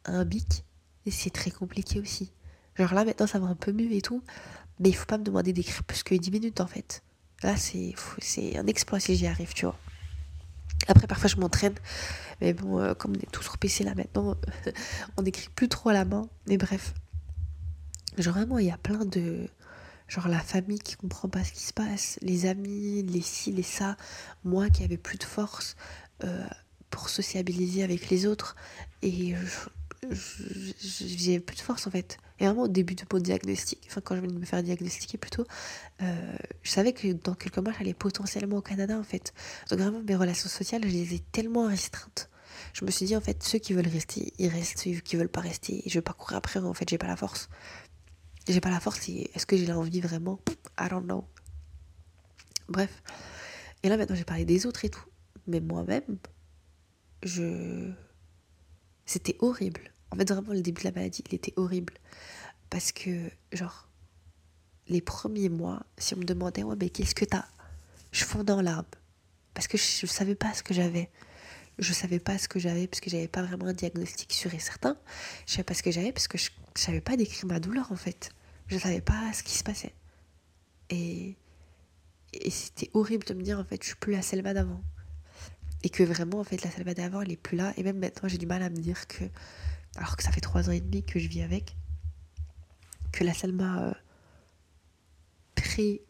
un 0.05 0.25
bic, 0.25 0.63
c'est 1.09 1.31
très 1.31 1.51
compliqué 1.51 1.99
aussi. 1.99 2.31
Genre 2.75 2.93
là, 2.93 3.03
maintenant, 3.03 3.27
ça 3.27 3.39
va 3.39 3.47
un 3.47 3.55
peu 3.55 3.71
mieux 3.71 3.91
et 3.91 4.01
tout. 4.01 4.23
Mais 4.79 4.89
il 4.89 4.95
faut 4.95 5.05
pas 5.05 5.17
me 5.17 5.23
demander 5.23 5.53
d'écrire 5.53 5.83
plus 5.83 6.03
que 6.03 6.15
10 6.15 6.31
minutes, 6.31 6.61
en 6.61 6.67
fait. 6.67 7.01
Là, 7.43 7.55
c'est 7.57 7.95
un 8.57 8.67
exploit 8.67 8.99
si 8.99 9.15
j'y 9.15 9.27
arrive, 9.27 9.53
tu 9.53 9.65
vois. 9.65 9.77
Après, 10.87 11.07
parfois, 11.07 11.29
je 11.29 11.37
m'entraîne. 11.37 11.75
Mais 12.41 12.53
bon, 12.53 12.79
euh, 12.79 12.93
comme 12.93 13.11
on 13.11 13.19
est 13.19 13.31
tous 13.31 13.43
sur 13.43 13.57
PC 13.57 13.83
là 13.83 13.95
maintenant, 13.95 14.35
on 15.17 15.23
n'écrit 15.23 15.49
plus 15.49 15.67
trop 15.67 15.89
à 15.89 15.93
la 15.93 16.05
main. 16.05 16.29
Mais 16.47 16.57
bref, 16.57 16.93
Genre 18.17 18.33
vraiment, 18.33 18.57
il 18.59 18.65
y 18.67 18.71
a 18.71 18.77
plein 18.77 19.05
de... 19.05 19.47
Genre 20.07 20.27
la 20.27 20.39
famille 20.39 20.79
qui 20.79 20.95
comprend 20.95 21.29
pas 21.29 21.43
ce 21.43 21.51
qui 21.51 21.61
se 21.61 21.73
passe, 21.73 22.17
les 22.23 22.47
amis, 22.47 23.03
les 23.03 23.21
ci, 23.21 23.51
les 23.51 23.61
ça, 23.61 23.95
moi 24.43 24.69
qui 24.71 24.83
avais 24.83 24.97
plus 24.97 25.19
de 25.19 25.23
force 25.23 25.75
euh, 26.23 26.47
pour 26.89 27.09
sociabiliser 27.09 27.83
avec 27.83 28.09
les 28.09 28.25
autres. 28.25 28.55
Et 29.03 29.35
j'avais 30.81 31.39
plus 31.39 31.57
de 31.57 31.61
force 31.61 31.87
en 31.87 31.91
fait. 31.91 32.17
Et 32.39 32.45
vraiment 32.45 32.63
au 32.63 32.67
début 32.67 32.95
de 32.95 33.03
mon 33.11 33.19
diagnostic, 33.19 33.85
enfin 33.87 34.01
quand 34.01 34.15
je 34.15 34.21
venais 34.21 34.33
de 34.33 34.39
me 34.39 34.45
faire 34.45 34.63
diagnostiquer 34.63 35.17
plutôt, 35.17 35.45
euh, 36.01 36.37
je 36.63 36.71
savais 36.71 36.93
que 36.93 37.11
dans 37.11 37.35
quelques 37.35 37.57
mois 37.57 37.73
j'allais 37.77 37.93
potentiellement 37.93 38.57
au 38.57 38.61
Canada 38.61 38.97
en 38.97 39.03
fait. 39.03 39.33
Donc 39.69 39.79
vraiment 39.79 40.01
mes 40.01 40.15
relations 40.15 40.49
sociales, 40.49 40.81
je 40.83 40.89
les 40.89 41.15
ai 41.15 41.19
tellement 41.19 41.67
restreintes. 41.67 42.29
Je 42.73 42.85
me 42.85 42.91
suis 42.91 43.05
dit 43.05 43.15
en 43.15 43.21
fait 43.21 43.43
ceux 43.43 43.59
qui 43.59 43.73
veulent 43.73 43.87
rester, 43.87 44.33
ils 44.37 44.47
restent, 44.47 44.79
ceux 44.79 44.91
qui 44.91 45.17
veulent 45.17 45.29
pas 45.29 45.41
rester, 45.41 45.83
je 45.85 45.93
vais 45.95 46.01
pas 46.01 46.13
courir 46.13 46.37
après, 46.37 46.59
en 46.59 46.73
fait 46.73 46.89
j'ai 46.89 46.97
pas 46.97 47.07
la 47.07 47.17
force 47.17 47.49
j'ai 48.47 48.61
pas 48.61 48.69
la 48.69 48.79
force. 48.79 49.09
Est-ce 49.09 49.45
que 49.45 49.57
j'ai 49.57 49.65
l'envie 49.65 50.01
vraiment? 50.01 50.39
I 50.79 50.87
don't 50.89 51.03
know. 51.03 51.27
Bref. 52.67 53.01
Et 53.83 53.89
là 53.89 53.97
maintenant 53.97 54.15
j'ai 54.15 54.25
parlé 54.25 54.45
des 54.45 54.65
autres 54.65 54.85
et 54.85 54.89
tout. 54.89 55.05
Mais 55.47 55.59
moi-même, 55.59 56.17
je. 57.23 57.91
C'était 59.05 59.35
horrible. 59.39 59.81
En 60.11 60.15
fait, 60.15 60.31
vraiment, 60.31 60.53
le 60.53 60.61
début 60.61 60.81
de 60.81 60.87
la 60.87 60.93
maladie, 60.93 61.23
il 61.27 61.35
était 61.35 61.53
horrible. 61.55 61.93
Parce 62.69 62.91
que, 62.91 63.31
genre, 63.51 63.87
les 64.87 65.01
premiers 65.01 65.49
mois, 65.49 65.83
si 65.97 66.13
on 66.13 66.17
me 66.17 66.23
demandait, 66.23 66.63
ouais, 66.63 66.75
mais 66.79 66.89
qu'est-ce 66.89 67.15
que 67.15 67.25
t'as? 67.25 67.45
Je 68.11 68.25
fondais 68.25 68.53
en 68.53 68.61
larmes. 68.61 68.85
Parce 69.53 69.67
que 69.67 69.77
je, 69.77 70.05
ne 70.05 70.07
savais 70.07 70.35
pas 70.35 70.53
ce 70.53 70.63
que 70.63 70.73
j'avais. 70.73 71.09
Je 71.79 71.93
savais 71.93 72.19
pas 72.19 72.37
ce 72.37 72.47
que 72.47 72.59
j'avais 72.59 72.87
parce 72.87 72.99
que 72.99 73.09
j'avais 73.09 73.27
pas 73.27 73.41
vraiment 73.41 73.65
un 73.65 73.73
diagnostic 73.73 74.31
sûr 74.33 74.53
et 74.53 74.59
certain. 74.59 74.97
Je 75.47 75.53
savais 75.53 75.63
pas 75.63 75.73
ce 75.73 75.81
que 75.81 75.91
j'avais 75.91 76.11
parce 76.11 76.27
que 76.27 76.37
je, 76.37 76.49
je 76.75 76.81
savais 76.81 77.01
pas 77.01 77.17
décrire 77.17 77.45
ma 77.45 77.59
douleur 77.59 77.91
en 77.91 77.95
fait. 77.95 78.31
Je 78.67 78.77
savais 78.77 79.01
pas 79.01 79.33
ce 79.33 79.41
qui 79.43 79.57
se 79.57 79.63
passait. 79.63 79.93
Et, 80.89 81.35
et 82.33 82.49
c'était 82.49 82.89
horrible 82.93 83.25
de 83.25 83.33
me 83.33 83.41
dire, 83.41 83.59
en 83.59 83.63
fait, 83.63 83.81
je 83.81 83.87
suis 83.87 83.95
plus 83.95 84.13
la 84.13 84.21
Selma 84.21 84.53
d'avant. 84.53 84.81
Et 85.83 85.89
que 85.89 86.03
vraiment, 86.03 86.39
en 86.39 86.43
fait, 86.43 86.63
la 86.63 86.69
Selma 86.69 86.93
d'avant, 86.93 87.21
elle 87.21 87.31
est 87.31 87.37
plus 87.37 87.57
là. 87.57 87.73
Et 87.77 87.83
même 87.83 87.97
maintenant, 87.97 88.29
j'ai 88.29 88.37
du 88.37 88.45
mal 88.45 88.61
à 88.61 88.69
me 88.69 88.77
dire 88.77 89.07
que, 89.07 89.23
alors 89.95 90.17
que 90.17 90.23
ça 90.23 90.31
fait 90.31 90.41
trois 90.41 90.69
ans 90.69 90.71
et 90.71 90.81
demi 90.81 91.03
que 91.03 91.19
je 91.19 91.27
vis 91.27 91.41
avec, 91.41 91.75
que 93.11 93.23
la 93.23 93.33
Selma 93.33 93.87
euh, 93.87 93.93
pré, 95.55 96.01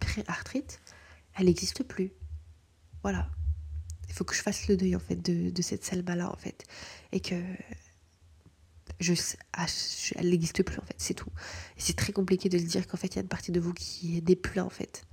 pré-arthrite, 0.00 0.80
elle 1.36 1.46
n'existe 1.46 1.82
plus. 1.82 2.12
Voilà. 3.02 3.30
Il 4.14 4.18
faut 4.18 4.24
que 4.24 4.34
je 4.36 4.42
fasse 4.42 4.68
le 4.68 4.76
deuil, 4.76 4.94
en 4.94 5.00
fait, 5.00 5.16
de, 5.16 5.60
cette 5.60 5.84
Selma-là, 5.84 6.30
en 6.30 6.36
fait. 6.36 6.64
Et 7.10 7.18
que 7.18 7.34
je, 9.00 9.12
elle 10.14 10.30
n'existe 10.30 10.62
plus 10.62 10.78
en 10.78 10.84
fait, 10.84 10.94
c'est 10.98 11.14
tout. 11.14 11.30
C'est 11.76 11.96
très 11.96 12.12
compliqué 12.12 12.48
de 12.48 12.58
se 12.58 12.62
dire 12.62 12.86
qu'en 12.86 12.96
fait 12.96 13.08
il 13.08 13.16
y 13.16 13.18
a 13.18 13.22
une 13.22 13.28
partie 13.28 13.50
de 13.50 13.58
vous 13.58 13.74
qui 13.74 14.18
est 14.24 14.36
plus 14.36 14.60
en 14.60 14.70
fait. 14.70 15.04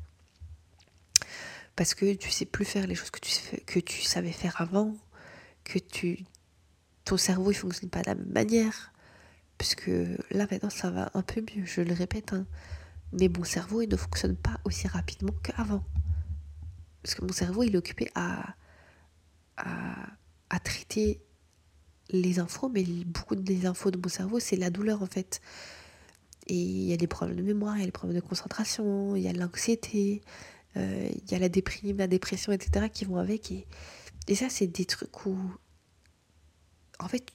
Parce 1.75 1.95
que 1.95 2.13
tu 2.13 2.29
sais 2.29 2.45
plus 2.45 2.63
faire 2.63 2.85
les 2.85 2.93
choses 2.93 3.09
que 3.09 3.19
tu, 3.19 3.31
que 3.65 3.79
tu 3.79 4.03
savais 4.03 4.31
faire 4.31 4.61
avant, 4.61 4.95
que 5.63 5.79
tu, 5.79 6.25
ton 7.05 7.17
cerveau 7.17 7.49
il 7.49 7.55
fonctionne 7.55 7.89
pas 7.89 8.03
de 8.03 8.07
la 8.09 8.15
même 8.15 8.31
manière. 8.31 8.93
Parce 9.57 9.73
que 9.73 10.15
là 10.29 10.45
maintenant 10.51 10.69
ça 10.69 10.91
va 10.91 11.09
un 11.15 11.23
peu 11.23 11.41
mieux, 11.41 11.65
je 11.65 11.81
le 11.81 11.93
répète. 11.93 12.33
Hein. 12.33 12.45
Mais 13.13 13.29
mon 13.29 13.43
cerveau 13.43 13.81
il 13.81 13.89
ne 13.89 13.97
fonctionne 13.97 14.35
pas 14.35 14.59
aussi 14.63 14.87
rapidement 14.87 15.33
qu'avant. 15.41 15.83
Parce 17.01 17.15
que 17.15 17.25
mon 17.25 17.33
cerveau 17.33 17.63
il 17.63 17.73
est 17.73 17.79
occupé 17.79 18.11
à, 18.13 18.53
à, 19.57 20.07
à 20.49 20.59
traiter 20.59 21.21
les 22.09 22.39
infos, 22.39 22.69
mais 22.69 22.83
beaucoup 22.83 23.35
des 23.35 23.65
infos 23.65 23.91
de 23.91 23.97
mon 23.97 24.09
cerveau, 24.09 24.39
c'est 24.39 24.55
la 24.55 24.69
douleur 24.69 25.01
en 25.01 25.05
fait. 25.05 25.41
Et 26.47 26.55
il 26.55 26.83
y 26.83 26.93
a 26.93 26.97
des 26.97 27.07
problèmes 27.07 27.37
de 27.37 27.43
mémoire, 27.43 27.77
il 27.77 27.81
y 27.81 27.83
a 27.83 27.85
des 27.85 27.91
problèmes 27.91 28.19
de 28.19 28.25
concentration, 28.25 29.15
il 29.15 29.21
y 29.21 29.27
a 29.27 29.33
l'anxiété, 29.33 30.21
euh, 30.77 31.09
il 31.13 31.31
y 31.31 31.35
a 31.35 31.39
la 31.39 31.49
déprime, 31.49 31.97
la 31.97 32.07
dépression, 32.07 32.51
etc. 32.51 32.89
qui 32.91 33.05
vont 33.05 33.17
avec. 33.17 33.51
Et, 33.51 33.67
et 34.27 34.35
ça, 34.35 34.49
c'est 34.49 34.67
des 34.67 34.85
trucs 34.85 35.25
où, 35.25 35.37
en 36.99 37.07
fait, 37.07 37.31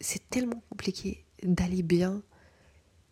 c'est 0.00 0.28
tellement 0.30 0.62
compliqué 0.70 1.24
d'aller 1.42 1.82
bien 1.82 2.22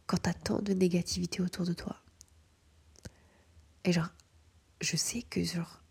quand 0.06 0.18
t'as 0.18 0.34
tant 0.34 0.60
de 0.60 0.72
négativité 0.72 1.42
autour 1.42 1.66
de 1.66 1.72
toi. 1.72 1.96
Et 3.84 3.92
genre, 3.92 4.10
je 4.80 4.96
sais 4.96 5.22
que 5.22 5.42
genre, 5.42 5.81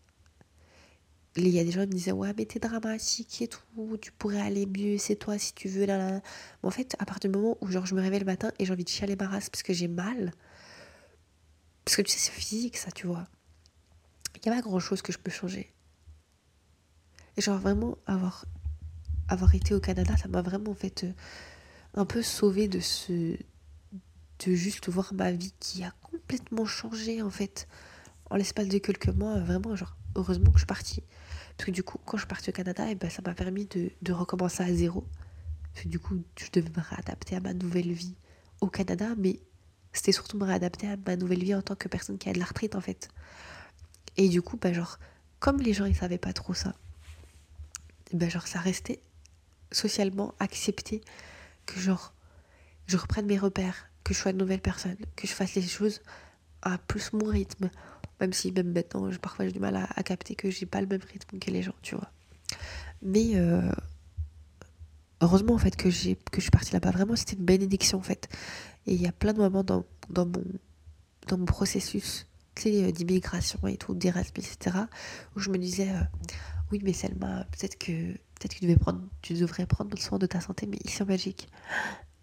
il 1.38 1.48
y 1.48 1.60
a 1.60 1.64
des 1.64 1.72
gens 1.72 1.82
qui 1.82 1.88
me 1.88 1.94
disaient 1.94 2.12
ouais 2.12 2.34
mais 2.38 2.46
t'es 2.46 2.60
dramatique 2.60 3.42
et 3.42 3.48
tout 3.48 3.98
tu 4.02 4.12
pourrais 4.12 4.42
aller 4.42 4.66
mieux 4.66 4.98
c'est 4.98 5.16
toi 5.16 5.38
si 5.38 5.54
tu 5.54 5.70
veux 5.70 5.86
là, 5.86 6.22
en 6.62 6.72
fait 6.72 6.96
à 7.00 7.06
partir 7.06 7.32
du 7.32 7.38
moment 7.38 7.58
où 7.62 7.68
genre 7.68 7.86
je 7.86 7.96
me 7.96 8.02
réveille 8.02 8.20
le 8.20 8.26
matin 8.26 8.52
et 8.60 8.66
j'ai 8.66 8.74
envie 8.74 8.84
de 8.84 8.90
chialer 8.90 9.16
ma 9.16 9.28
race 9.28 9.50
parce 9.50 9.64
que 9.64 9.74
j'ai 9.74 9.88
mal 9.88 10.34
parce 11.86 11.96
que 11.96 12.02
tu 12.02 12.12
sais 12.12 12.20
c'est 12.20 12.32
physique 12.32 12.78
ça 12.78 12.92
tu 12.92 13.08
vois 13.08 13.28
il 14.36 14.50
n'y 14.50 14.52
a 14.52 14.56
pas 14.56 14.62
grand 14.62 14.80
chose 14.80 15.02
que 15.02 15.14
je 15.14 15.20
peux 15.20 15.32
changer 15.32 15.72
et 17.38 17.42
genre 17.42 17.60
vraiment 17.60 17.98
avoir 18.06 18.46
avoir 19.30 19.56
été 19.56 19.74
au 19.74 19.80
Canada 19.80 20.18
ça 20.18 20.28
m'a 20.28 20.42
vraiment 20.42 20.74
fait 20.74 21.06
euh, 21.06 21.14
un 21.94 22.06
peu 22.06 22.22
sauvé 22.22 22.68
de 22.68 22.82
ce 22.82 23.38
de 24.46 24.54
juste 24.54 24.90
voir 24.90 25.14
ma 25.14 25.32
vie 25.32 25.54
qui 25.60 25.84
a 25.84 25.92
complètement 26.02 26.66
changé 26.66 27.22
en 27.22 27.30
fait 27.30 27.68
en 28.32 28.38
l'espace 28.38 28.68
de 28.68 28.78
quelques 28.78 29.10
mois. 29.10 29.40
Vraiment, 29.40 29.76
genre, 29.76 29.96
heureusement 30.16 30.48
que 30.48 30.54
je 30.54 30.60
suis 30.60 30.66
partie. 30.66 31.04
Parce 31.62 31.68
que 31.68 31.76
du 31.76 31.84
coup, 31.84 32.00
quand 32.06 32.18
je 32.18 32.22
suis 32.22 32.28
partie 32.28 32.50
au 32.50 32.54
Canada, 32.54 32.88
et 32.88 32.94
eh 32.94 32.96
ben, 32.96 33.08
ça 33.08 33.22
m'a 33.24 33.36
permis 33.36 33.68
de, 33.68 34.12
recommencer 34.12 34.64
à 34.64 34.74
zéro. 34.74 35.06
Parce 35.72 35.84
que 35.84 35.90
du 35.90 36.00
coup, 36.00 36.24
je 36.40 36.48
devais 36.52 36.72
me 36.76 36.82
réadapter 36.82 37.36
à 37.36 37.40
ma 37.40 37.54
nouvelle 37.54 37.92
vie 37.92 38.16
au 38.62 38.68
Canada, 38.68 39.10
mais 39.16 39.40
c'était 39.94 40.12
surtout 40.12 40.40
me 40.40 40.46
réadapter 40.46 40.88
à 40.88 40.98
ma 40.98 41.16
nouvelle 41.16 41.44
vie 41.44 41.54
en 41.54 41.62
tant 41.62 41.76
que 41.76 41.88
personne 41.88 42.18
qui 42.18 42.30
a 42.30 42.34
de 42.34 42.40
la 42.40 42.46
retraite 42.46 42.76
en 42.76 42.82
fait. 42.82 43.10
Et 44.18 44.28
du 44.28 44.42
coup, 44.42 44.58
bah, 44.58 44.74
genre, 44.74 44.98
comme 45.38 45.60
les 45.60 45.74
gens 45.74 45.86
ils 45.86 45.96
savaient 45.96 46.18
pas 46.18 46.34
trop 46.34 46.56
ça, 46.56 46.74
bah, 48.12 48.28
genre, 48.28 48.48
ça 48.48 48.60
restait 48.60 49.00
socialement 49.72 50.34
accepté 50.40 51.02
que 51.68 51.80
genre, 51.80 52.16
je 52.88 52.98
reprenne 52.98 53.28
mes 53.28 53.38
repères, 53.38 53.86
que 54.04 54.16
je 54.16 54.20
sois 54.20 54.32
une 54.32 54.38
nouvelle 54.38 54.62
personne, 54.62 54.98
que 55.16 55.28
je 55.28 55.34
fasse 55.34 55.54
les 55.54 55.62
choses 55.62 56.02
à 56.64 56.80
plus 56.80 57.14
mon 57.14 57.28
rythme. 57.28 57.70
Même 58.22 58.34
si 58.34 58.52
même 58.52 58.72
maintenant, 58.72 59.10
parfois 59.22 59.46
j'ai 59.46 59.52
du 59.52 59.60
mal 59.60 59.76
à, 59.76 60.04
capter 60.04 60.36
que 60.36 60.50
j'ai 60.50 60.66
pas 60.66 60.80
le 60.80 60.88
même 60.88 61.02
rythme 61.02 61.40
que 61.40 61.52
les 61.52 61.64
gens, 61.64 61.76
tu 61.82 61.96
vois. 61.96 62.12
Mais 63.02 63.32
euh, 63.36 63.72
heureusement 65.22 65.56
en 65.56 65.58
fait 65.58 65.76
que, 65.76 65.90
j'ai, 65.90 66.16
que 66.16 66.38
je 66.38 66.42
suis 66.42 66.52
partie 66.52 66.72
là-bas. 66.72 66.92
Vraiment, 66.92 67.16
c'était 67.16 67.36
une 67.36 67.46
bénédiction 67.46 67.98
en 67.98 68.04
fait. 68.04 68.30
Et 68.86 68.94
il 68.94 69.02
y 69.02 69.08
a 69.08 69.12
plein 69.12 69.34
de 69.34 69.40
moments 69.40 69.64
dans, 69.64 69.86
dans, 70.10 70.26
mon, 70.26 70.44
dans 71.28 71.38
mon 71.38 71.46
processus 71.46 72.28
euh, 72.68 72.92
d'immigration 72.92 73.60
et 73.68 73.78
tout, 73.78 73.96
d'Erasmus, 73.96 74.44
etc., 74.44 74.78
où 75.36 75.40
je 75.40 75.50
me 75.50 75.58
disais, 75.58 75.90
euh, 75.90 76.04
oui, 76.72 76.80
mais 76.84 76.94
Selma, 76.94 77.46
peut-être 77.52 77.78
que, 77.78 78.12
peut-être 78.12 78.54
que 78.54 78.60
tu, 78.60 78.66
devais 78.66 78.78
prendre, 78.78 79.02
tu 79.22 79.34
devrais 79.34 79.66
prendre 79.66 79.98
soin 79.98 80.20
de 80.20 80.28
ta 80.28 80.42
santé, 80.42 80.68
mais 80.68 80.78
ici 80.84 81.02
en 81.02 81.06
Belgique. 81.06 81.48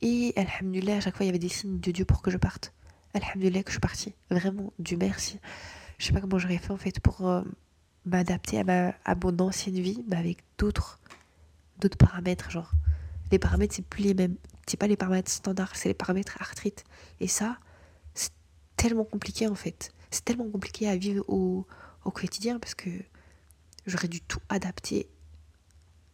Et 0.00 0.32
Alhamdulillah, 0.36 0.96
à 0.96 1.00
chaque 1.00 1.16
fois, 1.16 1.24
il 1.24 1.28
y 1.28 1.30
avait 1.30 1.40
des 1.40 1.48
signes 1.48 1.80
de 1.80 1.90
Dieu 1.90 2.04
pour 2.04 2.22
que 2.22 2.30
je 2.30 2.36
parte. 2.36 2.72
Alhamdulillah 3.14 3.62
que 3.62 3.70
je 3.70 3.74
suis 3.74 3.80
partie. 3.80 4.14
Vraiment, 4.30 4.72
du 4.78 4.96
merci. 4.96 5.40
Je 5.98 6.06
sais 6.06 6.12
pas 6.12 6.20
comment 6.20 6.38
j'aurais 6.38 6.58
fait 6.58 6.70
en 6.70 6.76
fait 6.76 7.00
pour 7.00 7.28
euh, 7.28 7.42
m'adapter 8.04 8.58
à, 8.58 8.64
ma, 8.64 8.94
à 9.04 9.14
mon 9.14 9.38
ancienne 9.40 9.78
vie, 9.80 10.04
mais 10.08 10.16
avec 10.16 10.38
d'autres, 10.58 11.00
d'autres 11.80 11.98
paramètres, 11.98 12.50
genre. 12.50 12.70
Les 13.30 13.38
paramètres, 13.38 13.74
c'est 13.74 13.84
plus 13.84 14.04
les 14.04 14.14
mêmes. 14.14 14.36
C'est 14.66 14.78
pas 14.78 14.86
les 14.86 14.96
paramètres 14.96 15.30
standards, 15.30 15.76
c'est 15.76 15.88
les 15.88 15.94
paramètres 15.94 16.36
arthrite. 16.40 16.84
Et 17.20 17.28
ça, 17.28 17.58
c'est 18.14 18.30
tellement 18.76 19.04
compliqué 19.04 19.46
en 19.48 19.54
fait. 19.54 19.92
C'est 20.10 20.24
tellement 20.24 20.48
compliqué 20.48 20.88
à 20.88 20.96
vivre 20.96 21.24
au, 21.28 21.66
au 22.04 22.10
quotidien 22.10 22.58
parce 22.58 22.74
que 22.74 22.90
j'aurais 23.86 24.08
dû 24.08 24.20
tout 24.20 24.40
adapter. 24.48 25.08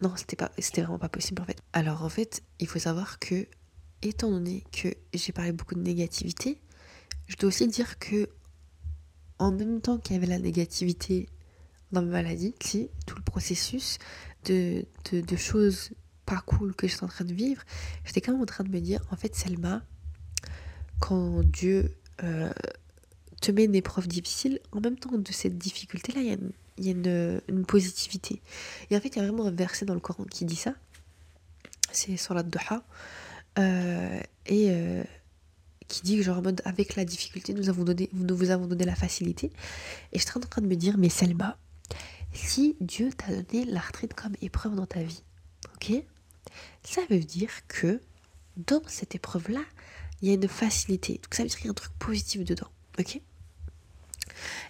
Non, 0.01 0.17
c'était 0.17 0.37
pas, 0.37 0.51
c'était 0.59 0.83
vraiment 0.83 0.99
pas 0.99 1.09
possible 1.09 1.41
en 1.43 1.45
fait. 1.45 1.61
Alors 1.73 2.03
en 2.03 2.09
fait, 2.09 2.43
il 2.59 2.67
faut 2.67 2.79
savoir 2.79 3.19
que, 3.19 3.47
étant 4.03 4.31
donné 4.31 4.65
que 4.73 4.89
j'ai 5.13 5.33
parlé 5.33 5.53
beaucoup 5.53 5.75
de 5.75 5.81
négativité, 5.81 6.61
je 7.29 7.37
dois 7.37 7.49
aussi 7.49 7.69
dire 7.69 7.99
que, 7.99 8.29
en 9.39 9.53
même 9.53 9.81
temps 9.81 9.99
qu'il 9.99 10.15
y 10.15 10.19
avait 10.19 10.27
la 10.27 10.39
négativité 10.39 11.29
dans 11.93 12.03
ma 12.03 12.23
maladie, 12.23 12.55
tout 13.07 13.17
le 13.17 13.23
processus 13.23 13.99
de, 14.45 14.85
de, 15.13 15.37
choses 15.37 15.91
pas 16.27 16.43
cool 16.47 16.75
que 16.75 16.87
j'étais 16.87 17.05
en 17.05 17.09
train 17.09 17.25
de 17.25 17.35
vivre, 17.35 17.63
j'étais 18.05 18.21
quand 18.21 18.33
même 18.33 18.43
en 18.43 18.47
train 18.47 18.65
de 18.65 18.71
me 18.71 18.81
dire, 18.81 19.01
en 19.11 19.17
fait, 19.17 19.35
Selma, 19.35 19.83
quand 21.01 21.43
Dieu 21.45 21.95
euh, 22.23 22.53
te 23.41 23.51
met 23.53 23.65
une 23.65 23.75
épreuve 23.75 24.09
difficile, 24.09 24.61
en 24.73 24.81
même 24.81 24.97
temps 24.97 25.17
de 25.17 25.33
cette 25.33 25.59
difficulté-là, 25.59 26.21
il 26.21 26.27
y 26.85 26.89
a, 26.89 26.93
une, 26.93 27.41
une, 27.49 27.65
positivité. 27.65 28.43
Et 28.91 28.97
en 28.97 29.01
fait, 29.01 29.09
il 29.09 29.17
y 29.17 29.21
a 29.21 29.23
vraiment 29.23 29.47
un 29.47 29.51
verset 29.53 29.85
dans 29.85 29.95
le 29.95 30.01
Coran 30.01 30.25
qui 30.25 30.45
dit 30.45 30.57
ça. 30.57 30.75
C'est 31.93 32.17
sur 32.17 32.35
la 32.35 32.43
Doha. 32.43 32.85
Euh, 33.59 34.21
et 34.47 34.71
euh, 34.71 35.05
qui 35.89 36.03
dit, 36.03 36.23
genre 36.23 36.39
en 36.39 36.43
mode, 36.43 36.63
avec 36.65 36.97
la 36.97 37.05
difficulté, 37.05 37.55
nous, 37.55 37.69
avons 37.69 37.85
donné, 37.85 38.09
nous 38.13 38.37
vous 38.37 38.51
avons 38.51 38.67
donné 38.67 38.85
la 38.85 38.95
facilité. 38.95 39.51
Et 40.13 40.19
je 40.19 40.25
suis 40.25 40.37
en 40.37 40.41
train 40.41 40.63
de 40.63 40.67
me 40.67 40.77
dire, 40.77 40.99
mais 40.99 41.09
Selma, 41.09 41.59
si 42.33 42.77
Dieu 42.81 43.11
t'a 43.13 43.43
donné 43.43 43.65
la 43.65 43.81
retraite 43.81 44.15
comme 44.15 44.35
épreuve 44.41 44.75
dans 44.75 44.87
ta 44.87 45.03
vie, 45.03 45.23
ok? 45.75 46.03
Ça 46.83 47.03
veut 47.11 47.21
dire 47.21 47.51
que 47.69 48.01
dans 48.57 48.83
cette 48.87 49.15
épreuve-là, 49.15 49.63
il 50.21 50.29
y 50.29 50.31
a 50.31 50.35
une 50.35 50.49
facilité. 50.49 51.15
Donc 51.15 51.35
ça 51.35 51.43
veut 51.43 51.49
dire 51.49 51.59
qu'il 51.59 51.67
y 51.67 51.69
a 51.69 51.73
un 51.73 51.75
truc 51.75 51.93
positif 51.99 52.45
dedans, 52.45 52.69
ok? 52.99 53.21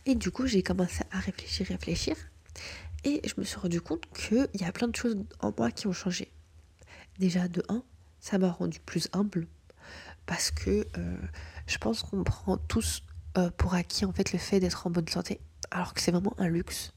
Et 0.06 0.14
du 0.14 0.30
coup, 0.30 0.46
j'ai 0.46 0.62
commencé 0.62 1.02
à 1.10 1.20
réfléchir, 1.20 1.66
réfléchir. 1.66 2.16
Et 3.04 3.20
je 3.24 3.34
me 3.38 3.44
suis 3.44 3.58
rendu 3.58 3.80
compte 3.80 4.04
qu'il 4.14 4.48
y 4.54 4.64
a 4.64 4.72
plein 4.72 4.88
de 4.88 4.96
choses 4.96 5.16
en 5.40 5.52
moi 5.56 5.70
qui 5.70 5.86
ont 5.86 5.92
changé. 5.92 6.30
Déjà, 7.18 7.48
de 7.48 7.62
1, 7.68 7.82
ça 8.20 8.38
m'a 8.38 8.50
rendu 8.50 8.80
plus 8.80 9.08
humble. 9.12 9.46
Parce 10.26 10.50
que 10.50 10.86
euh, 10.96 11.16
je 11.66 11.78
pense 11.78 12.02
qu'on 12.02 12.24
prend 12.24 12.56
tous 12.56 13.02
euh, 13.36 13.50
pour 13.56 13.74
acquis 13.74 14.04
en 14.04 14.12
fait 14.12 14.32
le 14.32 14.38
fait 14.38 14.60
d'être 14.60 14.86
en 14.86 14.90
bonne 14.90 15.08
santé. 15.08 15.40
Alors 15.70 15.94
que 15.94 16.00
c'est 16.00 16.10
vraiment 16.10 16.34
un 16.38 16.48
luxe. 16.48 16.92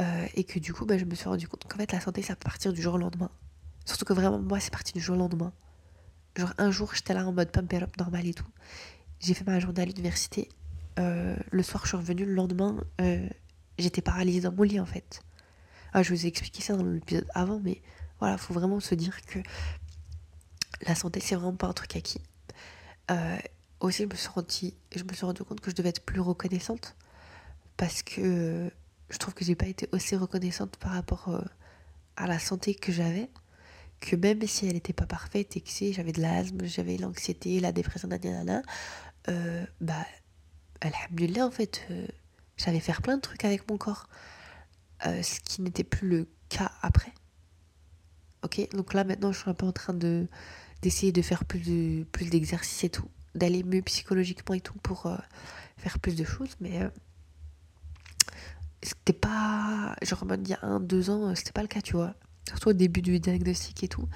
Euh, 0.00 0.26
et 0.34 0.44
que 0.44 0.58
du 0.58 0.72
coup, 0.72 0.86
bah, 0.86 0.96
je 0.96 1.04
me 1.04 1.14
suis 1.14 1.28
rendu 1.28 1.46
compte 1.46 1.64
qu'en 1.64 1.76
fait, 1.76 1.92
la 1.92 2.00
santé, 2.00 2.22
ça 2.22 2.34
peut 2.34 2.44
partir 2.44 2.72
du 2.72 2.80
jour 2.80 2.94
au 2.94 2.98
lendemain. 2.98 3.30
Surtout 3.84 4.04
que 4.04 4.12
vraiment, 4.12 4.38
moi, 4.38 4.58
c'est 4.60 4.70
parti 4.70 4.92
du 4.92 5.00
jour 5.00 5.16
au 5.16 5.18
lendemain. 5.18 5.52
Genre, 6.36 6.52
un 6.58 6.70
jour, 6.70 6.94
j'étais 6.94 7.12
là 7.12 7.26
en 7.26 7.32
mode 7.32 7.50
pump 7.50 7.72
up 7.74 7.96
normal 7.98 8.26
et 8.26 8.34
tout. 8.34 8.46
J'ai 9.18 9.34
fait 9.34 9.44
ma 9.44 9.58
journée 9.58 9.82
à 9.82 9.84
l'université. 9.84 10.48
Le 10.96 11.62
soir, 11.62 11.84
je 11.84 11.88
suis 11.88 11.96
revenue. 11.96 12.24
Le 12.24 12.34
lendemain, 12.34 12.78
j'étais 13.78 14.00
paralysée 14.00 14.40
dans 14.40 14.52
mon 14.52 14.62
lit, 14.62 14.80
en 14.80 14.86
fait. 14.86 15.22
Ah, 15.92 16.02
je 16.02 16.14
vous 16.14 16.24
ai 16.24 16.28
expliqué 16.28 16.62
ça 16.62 16.76
dans 16.76 16.84
l'épisode 16.84 17.26
avant, 17.34 17.60
mais 17.60 17.82
voilà, 18.20 18.36
faut 18.38 18.54
vraiment 18.54 18.80
se 18.80 18.94
dire 18.94 19.20
que 19.22 19.40
la 20.82 20.94
santé, 20.94 21.20
c'est 21.20 21.34
vraiment 21.34 21.54
pas 21.56 21.68
un 21.68 21.72
truc 21.72 21.96
acquis. 21.96 22.20
aussi, 23.80 24.02
je 24.02 24.08
me, 24.08 24.14
suis 24.14 24.28
rendu, 24.28 24.72
je 24.94 25.04
me 25.04 25.12
suis 25.12 25.44
compte 25.44 25.60
que 25.60 25.70
je 25.70 25.76
devais 25.76 25.90
être 25.90 26.04
plus 26.04 26.20
reconnaissante 26.20 26.96
parce 27.76 28.02
que 28.02 28.70
je 29.08 29.18
trouve 29.18 29.34
que 29.34 29.44
j'ai 29.44 29.54
pas 29.54 29.66
été 29.66 29.88
aussi 29.92 30.16
reconnaissante 30.16 30.76
par 30.76 30.92
rapport 30.92 31.28
euh, 31.28 31.40
à 32.16 32.26
la 32.26 32.38
santé 32.38 32.74
que 32.74 32.92
j'avais 32.92 33.28
que 34.00 34.16
même 34.16 34.46
si 34.46 34.66
elle 34.66 34.74
n'était 34.74 34.92
pas 34.92 35.06
parfaite 35.06 35.56
et 35.56 35.60
que 35.60 35.68
si 35.68 35.92
j'avais 35.92 36.12
de 36.12 36.20
l'asthme, 36.20 36.64
j'avais 36.64 36.96
l'anxiété, 36.96 37.60
la 37.60 37.70
dépression, 37.70 38.08
nanana, 38.08 38.62
euh, 39.28 39.64
bah, 39.80 40.06
alhamdulillah, 40.80 41.46
en 41.46 41.50
fait, 41.50 41.82
euh, 41.90 42.06
j'avais 42.56 42.80
faire 42.80 43.02
plein 43.02 43.16
de 43.16 43.20
trucs 43.20 43.44
avec 43.44 43.70
mon 43.70 43.76
corps, 43.76 44.08
euh, 45.06 45.22
ce 45.22 45.40
qui 45.40 45.62
n'était 45.62 45.84
plus 45.84 46.08
le 46.08 46.28
cas 46.48 46.72
après. 46.82 47.12
Ok, 48.42 48.68
donc 48.72 48.94
là 48.94 49.04
maintenant, 49.04 49.32
je 49.32 49.40
suis 49.40 49.50
un 49.50 49.54
peu 49.54 49.66
en 49.66 49.72
train 49.72 49.92
de 49.92 50.26
d'essayer 50.82 51.12
de 51.12 51.22
faire 51.22 51.44
plus 51.44 51.60
de 51.60 52.04
plus 52.12 52.30
d'exercices 52.30 52.84
et 52.84 52.90
tout, 52.90 53.08
d'aller 53.34 53.62
mieux 53.62 53.82
psychologiquement 53.82 54.54
et 54.54 54.60
tout 54.60 54.78
pour 54.82 55.08
faire 55.76 55.98
plus 55.98 56.16
de 56.16 56.24
choses, 56.24 56.56
mais 56.60 56.80
c'était 58.82 59.12
pas 59.12 59.94
genre 60.02 60.24
il 60.42 60.48
y 60.48 60.54
a 60.54 60.58
un 60.62 60.80
deux 60.80 61.10
ans 61.10 61.34
c'était 61.34 61.52
pas 61.52 61.62
le 61.62 61.68
cas 61.68 61.80
tu 61.80 61.94
vois. 61.94 62.14
Surtout 62.48 62.70
au 62.70 62.72
début 62.72 63.02
du 63.02 63.20
diagnostic 63.20 63.84
et 63.84 63.88
tout 63.88 64.08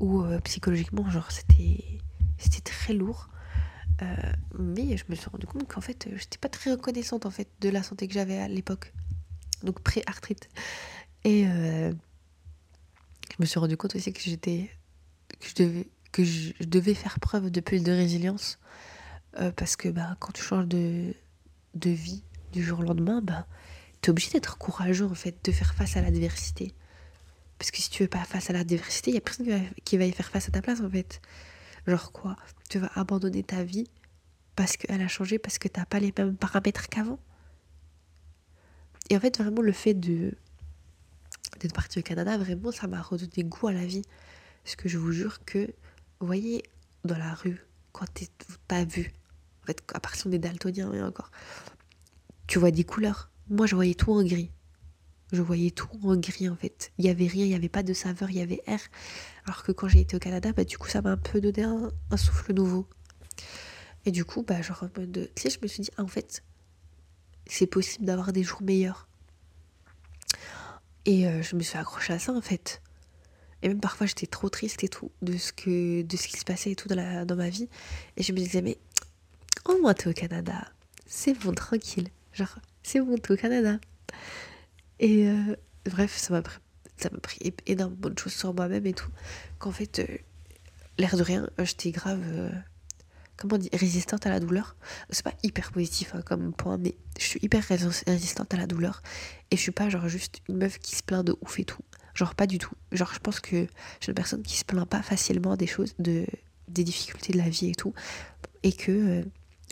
où 0.00 0.22
euh, 0.22 0.40
psychologiquement 0.40 1.08
genre 1.10 1.30
c'était 1.30 2.00
c'était 2.38 2.62
très 2.62 2.94
lourd. 2.94 3.28
Euh, 4.02 4.16
mais 4.58 4.96
je 4.96 5.04
me 5.08 5.14
suis 5.14 5.28
rendu 5.28 5.46
compte 5.46 5.68
qu'en 5.68 5.82
fait 5.82 6.08
j'étais 6.16 6.38
pas 6.38 6.48
très 6.48 6.72
reconnaissante 6.72 7.26
en 7.26 7.30
fait 7.30 7.48
de 7.60 7.68
la 7.68 7.82
santé 7.82 8.08
que 8.08 8.14
j'avais 8.14 8.38
à 8.38 8.48
l'époque. 8.48 8.92
Donc 9.62 9.80
pré-arthrite. 9.80 10.48
Et 11.24 11.46
euh, 11.46 11.92
je 13.30 13.36
me 13.38 13.44
suis 13.44 13.60
rendu 13.60 13.76
compte 13.76 13.94
aussi 13.94 14.12
que 14.12 14.20
j'étais 14.20 14.70
que 15.38 15.46
je 15.46 15.54
devais 15.54 15.88
que 16.12 16.24
je 16.24 16.52
devais 16.60 16.94
faire 16.94 17.20
preuve 17.20 17.50
de 17.50 17.60
plus 17.60 17.82
de 17.82 17.92
résilience 17.92 18.58
parce 19.56 19.76
que 19.76 19.88
bah, 19.88 20.16
quand 20.18 20.32
tu 20.32 20.42
changes 20.42 20.66
de, 20.66 21.14
de 21.74 21.90
vie 21.90 22.24
du 22.52 22.64
jour 22.64 22.80
au 22.80 22.82
lendemain 22.82 23.20
bah 23.22 23.46
t'es 24.00 24.10
obligé 24.10 24.30
d'être 24.30 24.58
courageux 24.58 25.06
en 25.06 25.14
fait, 25.14 25.36
de 25.44 25.52
faire 25.52 25.74
face 25.74 25.96
à 25.96 26.02
l'adversité. 26.02 26.74
Parce 27.58 27.70
que 27.70 27.78
si 27.78 27.90
tu 27.90 28.02
veux 28.02 28.08
pas 28.08 28.24
face 28.24 28.48
à 28.48 28.52
l'adversité, 28.52 29.10
il 29.10 29.14
y 29.14 29.18
a 29.18 29.20
personne 29.20 29.46
qui 29.84 29.98
va, 29.98 30.04
y 30.04 30.12
faire 30.12 30.28
face 30.28 30.48
à 30.48 30.50
ta 30.50 30.62
place 30.62 30.80
en 30.80 30.88
fait. 30.88 31.20
Genre 31.86 32.12
quoi? 32.12 32.36
Tu 32.70 32.78
vas 32.78 32.90
abandonner 32.94 33.42
ta 33.42 33.62
vie 33.62 33.86
parce 34.56 34.76
qu'elle 34.76 35.00
a 35.00 35.08
changé, 35.08 35.38
parce 35.38 35.58
que 35.58 35.68
t'as 35.68 35.84
pas 35.84 36.00
les 36.00 36.12
mêmes 36.16 36.36
paramètres 36.36 36.88
qu'avant. 36.88 37.18
Et 39.10 39.16
en 39.16 39.20
fait, 39.20 39.38
vraiment, 39.38 39.62
le 39.62 39.72
fait 39.72 39.94
de 39.94 40.34
d'être 41.58 41.74
parti 41.74 41.98
au 41.98 42.02
Canada, 42.02 42.38
vraiment, 42.38 42.72
ça 42.72 42.86
m'a 42.86 43.02
redonné 43.02 43.44
goût 43.44 43.68
à 43.68 43.72
la 43.72 43.84
vie. 43.84 44.02
Parce 44.64 44.76
que 44.76 44.88
je 44.88 44.98
vous 44.98 45.12
jure 45.12 45.44
que, 45.44 45.68
vous 46.20 46.26
voyez, 46.26 46.62
dans 47.04 47.18
la 47.18 47.34
rue, 47.34 47.64
quand 47.92 48.06
t'as 48.68 48.84
vu, 48.84 49.12
en 49.62 49.66
fait, 49.66 49.82
à 49.94 50.00
part 50.00 50.14
si 50.14 50.26
on 50.26 50.32
est 50.32 50.38
daltonien, 50.38 50.90
mais 50.92 51.02
encore, 51.02 51.30
tu 52.46 52.58
vois 52.58 52.70
des 52.70 52.84
couleurs. 52.84 53.30
Moi, 53.48 53.66
je 53.66 53.74
voyais 53.74 53.94
tout 53.94 54.12
en 54.12 54.22
gris. 54.22 54.50
Je 55.32 55.42
voyais 55.42 55.70
tout 55.70 55.88
en 56.02 56.16
gris 56.16 56.48
en 56.48 56.56
fait. 56.56 56.92
Il 56.98 57.04
y 57.04 57.08
avait 57.08 57.26
rien, 57.26 57.44
il 57.44 57.50
n'y 57.50 57.54
avait 57.54 57.68
pas 57.68 57.84
de 57.84 57.92
saveur, 57.92 58.30
il 58.30 58.38
y 58.38 58.40
avait 58.40 58.62
air. 58.66 58.80
Alors 59.46 59.62
que 59.62 59.72
quand 59.72 59.86
j'ai 59.88 60.00
été 60.00 60.16
au 60.16 60.18
Canada, 60.18 60.52
bah, 60.52 60.64
du 60.64 60.76
coup, 60.76 60.88
ça 60.88 61.02
m'a 61.02 61.12
un 61.12 61.16
peu 61.16 61.40
donné 61.40 61.62
un, 61.62 62.16
souffle 62.16 62.52
nouveau. 62.52 62.88
Et 64.04 64.10
du 64.10 64.24
coup, 64.24 64.42
bah, 64.42 64.60
genre, 64.62 64.84
tu 65.36 65.50
je 65.50 65.58
me 65.62 65.66
suis 65.68 65.82
dit, 65.84 65.90
ah, 65.96 66.02
en 66.02 66.08
fait, 66.08 66.42
c'est 67.46 67.66
possible 67.66 68.04
d'avoir 68.04 68.32
des 68.32 68.42
jours 68.42 68.62
meilleurs. 68.62 69.08
Et 71.06 71.26
euh, 71.26 71.42
je 71.42 71.56
me 71.56 71.62
suis 71.62 71.78
accrochée 71.78 72.12
à 72.12 72.18
ça 72.18 72.32
en 72.32 72.40
fait. 72.40 72.82
Et 73.62 73.68
même 73.68 73.80
parfois, 73.80 74.06
j'étais 74.06 74.26
trop 74.26 74.48
triste 74.48 74.84
et 74.84 74.88
tout 74.88 75.10
de 75.22 75.36
ce, 75.36 75.52
que, 75.52 76.02
de 76.02 76.16
ce 76.16 76.28
qui 76.28 76.38
se 76.38 76.44
passait 76.44 76.70
et 76.72 76.76
tout 76.76 76.88
dans, 76.88 76.94
la, 76.94 77.24
dans 77.24 77.36
ma 77.36 77.48
vie. 77.48 77.68
Et 78.16 78.22
je 78.22 78.32
me 78.32 78.38
disais, 78.38 78.62
mais 78.62 78.78
au 79.66 79.78
moins, 79.80 79.94
t'es 79.94 80.08
au 80.08 80.12
Canada. 80.12 80.66
C'est 81.06 81.34
bon, 81.34 81.52
tranquille. 81.52 82.08
Genre, 82.32 82.58
c'est 82.82 83.00
bon, 83.00 83.16
t'es 83.18 83.32
au 83.32 83.36
Canada. 83.36 83.78
Et 84.98 85.26
euh, 85.26 85.56
bref, 85.84 86.16
ça 86.16 86.32
m'a 86.32 86.42
pris, 86.42 86.58
ça 86.96 87.10
m'a 87.10 87.18
pris 87.18 87.38
énormément 87.66 88.10
de 88.10 88.18
choses 88.18 88.32
sur 88.32 88.54
moi-même 88.54 88.86
et 88.86 88.92
tout. 88.92 89.10
Qu'en 89.58 89.72
fait, 89.72 89.98
euh, 89.98 90.06
l'air 90.98 91.16
de 91.16 91.22
rien, 91.22 91.48
j'étais 91.58 91.90
grave. 91.90 92.22
Euh, 92.26 92.50
comment 93.36 93.56
on 93.56 93.58
dit 93.58 93.70
Résistante 93.72 94.26
à 94.26 94.30
la 94.30 94.40
douleur. 94.40 94.76
C'est 95.10 95.24
pas 95.24 95.34
hyper 95.42 95.72
positif 95.72 96.14
hein, 96.14 96.22
comme 96.22 96.52
point, 96.52 96.78
mais 96.78 96.94
je 97.18 97.24
suis 97.24 97.40
hyper 97.42 97.64
résistante 98.06 98.54
à 98.54 98.56
la 98.56 98.66
douleur. 98.66 99.02
Et 99.50 99.56
je 99.56 99.62
suis 99.62 99.72
pas 99.72 99.88
genre 99.88 100.08
juste 100.08 100.40
une 100.48 100.58
meuf 100.58 100.78
qui 100.78 100.94
se 100.94 101.02
plaint 101.02 101.26
de 101.26 101.36
ouf 101.40 101.58
et 101.58 101.64
tout. 101.64 101.82
Genre 102.14 102.34
pas 102.34 102.46
du 102.46 102.58
tout. 102.58 102.74
Genre 102.92 103.12
je 103.12 103.18
pense 103.18 103.40
que 103.40 103.56
je 103.56 104.04
suis 104.04 104.08
une 104.08 104.14
personne 104.14 104.42
qui 104.42 104.56
se 104.56 104.64
plaint 104.64 104.88
pas 104.88 105.02
facilement 105.02 105.56
des 105.56 105.66
choses, 105.66 105.94
de, 105.98 106.26
des 106.68 106.84
difficultés 106.84 107.32
de 107.32 107.38
la 107.38 107.48
vie 107.48 107.70
et 107.70 107.74
tout. 107.74 107.94
Et 108.62 108.72
que 108.72 108.90
euh, 108.92 109.24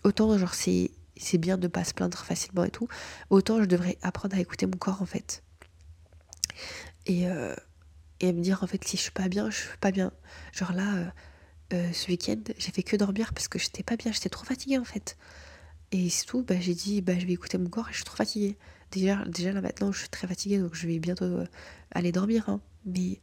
autant 0.04 0.36
genre 0.38 0.54
c'est 0.54 0.90
c'est 1.16 1.38
bien 1.38 1.58
de 1.58 1.66
pas 1.66 1.84
se 1.84 1.94
plaindre 1.94 2.16
facilement 2.18 2.64
et 2.64 2.70
tout, 2.70 2.88
autant 3.30 3.60
je 3.60 3.66
devrais 3.66 3.98
apprendre 4.02 4.36
à 4.36 4.40
écouter 4.40 4.66
mon 4.66 4.78
corps 4.78 5.02
en 5.02 5.06
fait. 5.06 5.42
Et, 7.06 7.26
euh, 7.26 7.54
et 8.20 8.32
me 8.32 8.40
dire 8.40 8.62
en 8.62 8.66
fait 8.66 8.82
si 8.84 8.96
je 8.96 9.02
suis 9.02 9.10
pas 9.10 9.28
bien, 9.28 9.50
je 9.50 9.56
suis 9.56 9.78
pas 9.80 9.90
bien. 9.90 10.12
Genre 10.52 10.72
là, 10.72 11.12
euh, 11.72 11.92
ce 11.92 12.08
week-end, 12.08 12.40
j'ai 12.56 12.70
fait 12.70 12.82
que 12.82 12.96
dormir 12.96 13.32
parce 13.34 13.48
que 13.48 13.58
j'étais 13.58 13.82
pas 13.82 13.96
bien, 13.96 14.12
j'étais 14.12 14.28
trop 14.28 14.44
fatiguée 14.44 14.78
en 14.78 14.84
fait. 14.84 15.16
Et 15.90 16.08
c'est 16.10 16.26
tout, 16.26 16.42
bah, 16.42 16.58
j'ai 16.60 16.74
dit 16.74 17.00
bah, 17.02 17.18
je 17.18 17.26
vais 17.26 17.32
écouter 17.32 17.58
mon 17.58 17.68
corps 17.68 17.88
et 17.88 17.92
je 17.92 17.96
suis 17.96 18.04
trop 18.04 18.16
fatiguée. 18.16 18.56
Déjà, 18.90 19.24
déjà 19.26 19.52
là 19.52 19.60
maintenant 19.60 19.92
je 19.92 20.00
suis 20.00 20.08
très 20.08 20.26
fatiguée 20.26 20.58
donc 20.58 20.74
je 20.74 20.86
vais 20.86 20.98
bientôt 20.98 21.24
euh, 21.24 21.46
aller 21.90 22.12
dormir. 22.12 22.48
Hein. 22.48 22.60
Mais 22.86 23.20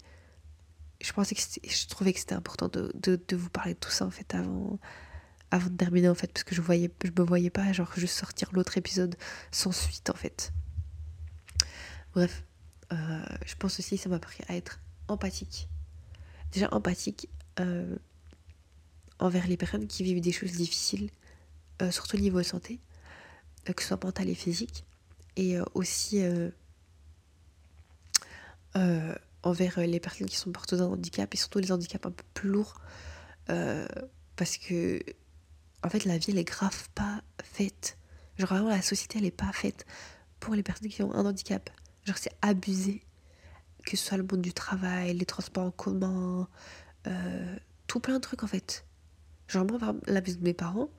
je 1.01 1.11
pensais 1.13 1.35
que 1.35 1.41
je 1.41 1.87
trouvais 1.87 2.13
que 2.13 2.19
c'était 2.19 2.35
important 2.35 2.67
de, 2.67 2.91
de, 2.95 3.35
vous 3.35 3.49
parler 3.49 3.73
de 3.73 3.79
tout 3.79 3.89
ça 3.89 4.05
en 4.05 4.11
fait 4.11 4.35
avant, 4.35 4.79
avant 5.51 5.69
de 5.69 5.75
terminer 5.75 6.09
en 6.09 6.15
fait 6.15 6.31
parce 6.31 6.43
que 6.43 6.55
je 6.55 6.61
voyais 6.61 6.91
je 7.03 7.11
me 7.11 7.25
voyais 7.25 7.49
pas 7.49 7.71
genre 7.73 7.91
juste 7.95 8.17
sortir 8.17 8.49
l'autre 8.53 8.77
épisode 8.77 9.15
sans 9.51 9.71
suite 9.71 10.09
en 10.09 10.15
fait. 10.15 10.53
Bref, 12.13 12.43
euh, 12.93 13.25
je 13.45 13.55
pense 13.55 13.79
aussi 13.79 13.97
que 13.97 14.03
ça 14.03 14.09
m'a 14.09 14.15
appris 14.15 14.43
à 14.47 14.55
être 14.55 14.79
empathique. 15.07 15.67
Déjà 16.51 16.69
empathique 16.71 17.29
envers 19.19 19.47
les 19.47 19.57
personnes 19.57 19.87
qui 19.87 20.03
vivent 20.03 20.21
des 20.21 20.31
choses 20.31 20.51
difficiles, 20.51 21.09
euh, 21.81 21.91
surtout 21.91 22.17
au 22.17 22.19
niveau 22.19 22.41
santé, 22.43 22.79
euh, 23.69 23.73
que 23.73 23.81
ce 23.81 23.89
soit 23.89 24.03
mental 24.03 24.29
et 24.29 24.35
physique, 24.35 24.85
et 25.35 25.57
euh, 25.57 25.63
aussi 25.73 26.23
envers 29.43 29.79
les 29.79 29.99
personnes 29.99 30.27
qui 30.27 30.35
sont 30.35 30.51
porteuses 30.51 30.79
d'un 30.79 30.87
handicap, 30.87 31.33
et 31.33 31.37
surtout 31.37 31.59
les 31.59 31.71
handicaps 31.71 32.05
un 32.05 32.11
peu 32.11 32.23
plus 32.33 32.49
lourds, 32.49 32.81
parce 34.35 34.57
que, 34.57 34.99
en 35.83 35.89
fait, 35.89 36.05
la 36.05 36.17
vie, 36.17 36.31
elle 36.31 36.37
est 36.39 36.43
grave 36.43 36.89
pas 36.95 37.21
faite. 37.43 37.97
Genre, 38.37 38.49
vraiment, 38.49 38.69
la 38.69 38.81
société, 38.81 39.19
elle 39.19 39.25
est 39.25 39.31
pas 39.31 39.51
faite 39.53 39.85
pour 40.39 40.55
les 40.55 40.63
personnes 40.63 40.89
qui 40.89 41.03
ont 41.03 41.13
un 41.13 41.25
handicap. 41.25 41.69
Genre, 42.03 42.17
c'est 42.17 42.35
abusé. 42.41 43.01
Que 43.85 43.95
ce 43.95 44.05
soit 44.07 44.17
le 44.17 44.23
monde 44.23 44.41
du 44.41 44.51
travail, 44.51 45.13
les 45.13 45.25
transports 45.25 45.65
en 45.65 45.71
commun, 45.71 46.49
tout 47.87 47.99
plein 47.99 48.15
de 48.15 48.19
trucs, 48.19 48.43
en 48.43 48.47
fait. 48.47 48.85
Genre, 49.47 49.63
moi, 49.63 49.79
la 50.07 50.21
maison 50.21 50.39
de 50.39 50.43
mes 50.43 50.53
parents, 50.53 50.89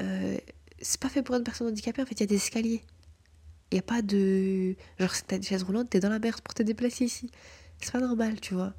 euh, 0.00 0.38
c'est 0.80 1.00
pas 1.00 1.08
fait 1.08 1.22
pour 1.22 1.34
une 1.34 1.42
personne 1.44 1.66
handicapée, 1.66 2.02
en 2.02 2.06
fait, 2.06 2.14
il 2.14 2.20
y 2.20 2.22
a 2.22 2.26
des 2.26 2.36
escaliers. 2.36 2.82
Il 3.74 3.78
n'y 3.78 3.80
a 3.80 3.82
pas 3.82 4.02
de. 4.02 4.76
Genre, 5.00 5.12
si 5.12 5.24
t'as 5.24 5.34
une 5.34 5.42
chaise 5.42 5.64
roulante, 5.64 5.90
t'es 5.90 5.98
dans 5.98 6.08
la 6.08 6.20
merde 6.20 6.40
pour 6.42 6.54
te 6.54 6.62
déplacer 6.62 7.06
ici. 7.06 7.28
C'est 7.80 7.90
pas 7.90 7.98
normal, 7.98 8.40
tu 8.40 8.54
vois. 8.54 8.72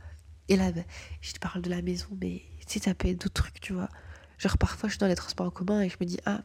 Et 0.47 0.55
là, 0.55 0.71
je 1.19 1.34
te 1.34 1.39
parle 1.39 1.62
de 1.62 1.69
la 1.69 1.81
maison, 1.81 2.08
mais 2.21 2.43
si 2.65 2.79
ça 2.79 2.93
peut 2.93 3.10
être 3.10 3.19
d'autres 3.19 3.43
trucs, 3.43 3.60
tu 3.60 3.73
vois. 3.73 3.89
Genre, 4.38 4.58
parfois, 4.58 4.88
je 4.88 4.93
suis 4.93 4.99
dans 4.99 5.08
les 5.08 5.15
transports 5.15 5.47
en 5.47 5.51
commun 5.51 5.81
et 5.81 5.89
je 5.89 5.97
me 5.99 6.05
dis, 6.05 6.17
ah, 6.25 6.43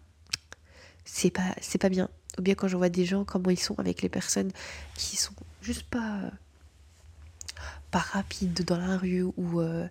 c'est 1.04 1.30
pas, 1.30 1.54
c'est 1.60 1.78
pas 1.78 1.90
bien. 1.90 2.08
Ou 2.38 2.42
bien 2.42 2.56
quand 2.56 2.66
je 2.66 2.76
vois 2.76 2.88
des 2.88 3.04
gens, 3.04 3.24
comment 3.24 3.50
ils 3.50 3.60
sont 3.60 3.78
avec 3.78 4.02
les 4.02 4.08
personnes 4.08 4.50
qui 4.96 5.14
sont 5.14 5.34
juste 5.62 5.84
pas. 5.84 6.32
pas 7.92 8.00
rapides 8.00 8.64
dans 8.64 8.78
la 8.78 8.96
rue 8.96 9.22
ou. 9.22 9.60
Euh, 9.60 9.86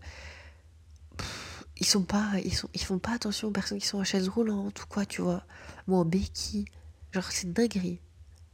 ils 1.78 1.86
sont 1.86 2.04
pas 2.04 2.32
ils 2.44 2.54
sont 2.54 2.68
ils 2.74 2.84
font 2.84 3.00
pas 3.00 3.14
attention 3.14 3.48
aux 3.48 3.52
personnes 3.52 3.80
qui 3.80 3.88
sont 3.88 4.00
en 4.00 4.04
chaise 4.04 4.28
roulante 4.28 4.84
ou 4.84 4.86
quoi 4.88 5.06
tu 5.06 5.22
vois 5.22 5.46
ou 5.88 5.96
en 5.96 6.04
béquille 6.04 6.66
genre 7.14 7.32
c'est 7.32 7.54
dinguerie 7.54 8.02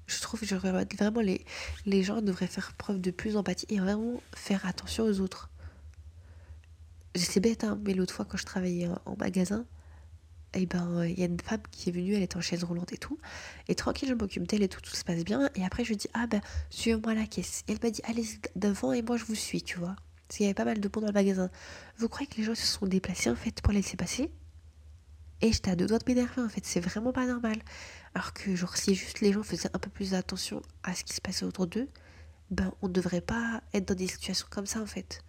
je 0.07 0.21
trouve 0.21 0.39
que 0.41 0.55
vraiment 0.95 1.21
les, 1.21 1.45
les 1.85 2.03
gens 2.03 2.21
devraient 2.21 2.47
faire 2.47 2.73
preuve 2.73 3.01
de 3.01 3.11
plus 3.11 3.33
d'empathie 3.33 3.65
et 3.69 3.79
vraiment 3.79 4.21
faire 4.35 4.65
attention 4.65 5.05
aux 5.05 5.19
autres. 5.19 5.49
C'est 7.15 7.39
bête 7.39 7.63
hein 7.63 7.79
mais 7.85 7.93
l'autre 7.93 8.13
fois 8.13 8.25
quand 8.25 8.37
je 8.37 8.45
travaillais 8.45 8.89
en 9.05 9.15
magasin 9.17 9.65
et 10.53 10.61
eh 10.61 10.65
ben 10.65 11.03
il 11.05 11.19
y 11.19 11.23
a 11.23 11.25
une 11.25 11.39
femme 11.39 11.61
qui 11.71 11.89
est 11.89 11.91
venue 11.91 12.13
elle 12.13 12.23
était 12.23 12.37
en 12.37 12.41
chaise 12.41 12.63
roulante 12.63 12.93
et 12.93 12.97
tout 12.97 13.17
et 13.67 13.75
tranquille 13.75 14.07
je 14.09 14.13
m'occupe 14.13 14.47
d'elle 14.47 14.63
et 14.63 14.69
tout 14.69 14.79
tout 14.81 14.95
se 14.95 15.03
passe 15.03 15.23
bien 15.23 15.49
et 15.55 15.65
après 15.65 15.83
je 15.83 15.93
dis 15.93 16.07
ah 16.13 16.27
ben 16.27 16.41
suivez-moi 16.69 17.13
la 17.13 17.25
caisse 17.25 17.63
et 17.67 17.73
elle 17.73 17.79
m'a 17.81 17.89
dit 17.89 18.01
allez 18.05 18.25
devant 18.55 18.93
et 18.93 19.01
moi 19.01 19.17
je 19.17 19.25
vous 19.25 19.35
suis 19.35 19.61
tu 19.61 19.79
vois 19.79 19.95
parce 20.27 20.37
qu'il 20.37 20.45
y 20.45 20.47
avait 20.47 20.55
pas 20.55 20.65
mal 20.65 20.79
de 20.79 20.87
monde 20.87 21.03
dans 21.03 21.07
le 21.07 21.13
magasin. 21.13 21.49
Vous 21.97 22.09
croyez 22.09 22.27
que 22.27 22.37
les 22.37 22.43
gens 22.43 22.55
se 22.55 22.65
sont 22.65 22.87
déplacés 22.87 23.29
en 23.29 23.35
fait 23.35 23.61
pour 23.61 23.73
laisser 23.73 23.95
passer? 23.95 24.31
Et 25.41 25.51
j'étais 25.51 25.71
à 25.71 25.75
deux 25.75 25.85
doigts 25.85 25.99
de 25.99 26.05
m'énerver 26.07 26.41
en 26.41 26.49
fait, 26.49 26.65
c'est 26.65 26.79
vraiment 26.79 27.11
pas 27.11 27.25
normal. 27.25 27.57
Alors 28.13 28.33
que 28.33 28.55
genre 28.55 28.77
si 28.77 28.95
juste 28.95 29.19
les 29.19 29.33
gens 29.33 29.43
faisaient 29.43 29.69
un 29.73 29.79
peu 29.79 29.89
plus 29.89 30.13
attention 30.13 30.61
à 30.83 30.93
ce 30.95 31.03
qui 31.03 31.13
se 31.13 31.21
passait 31.21 31.45
autour 31.45 31.67
d'eux, 31.67 31.89
ben 32.51 32.71
on 32.81 32.87
devrait 32.87 33.21
pas 33.21 33.61
être 33.73 33.87
dans 33.89 33.95
des 33.95 34.07
situations 34.07 34.47
comme 34.49 34.65
ça 34.65 34.81
en 34.81 34.85
fait. 34.85 35.23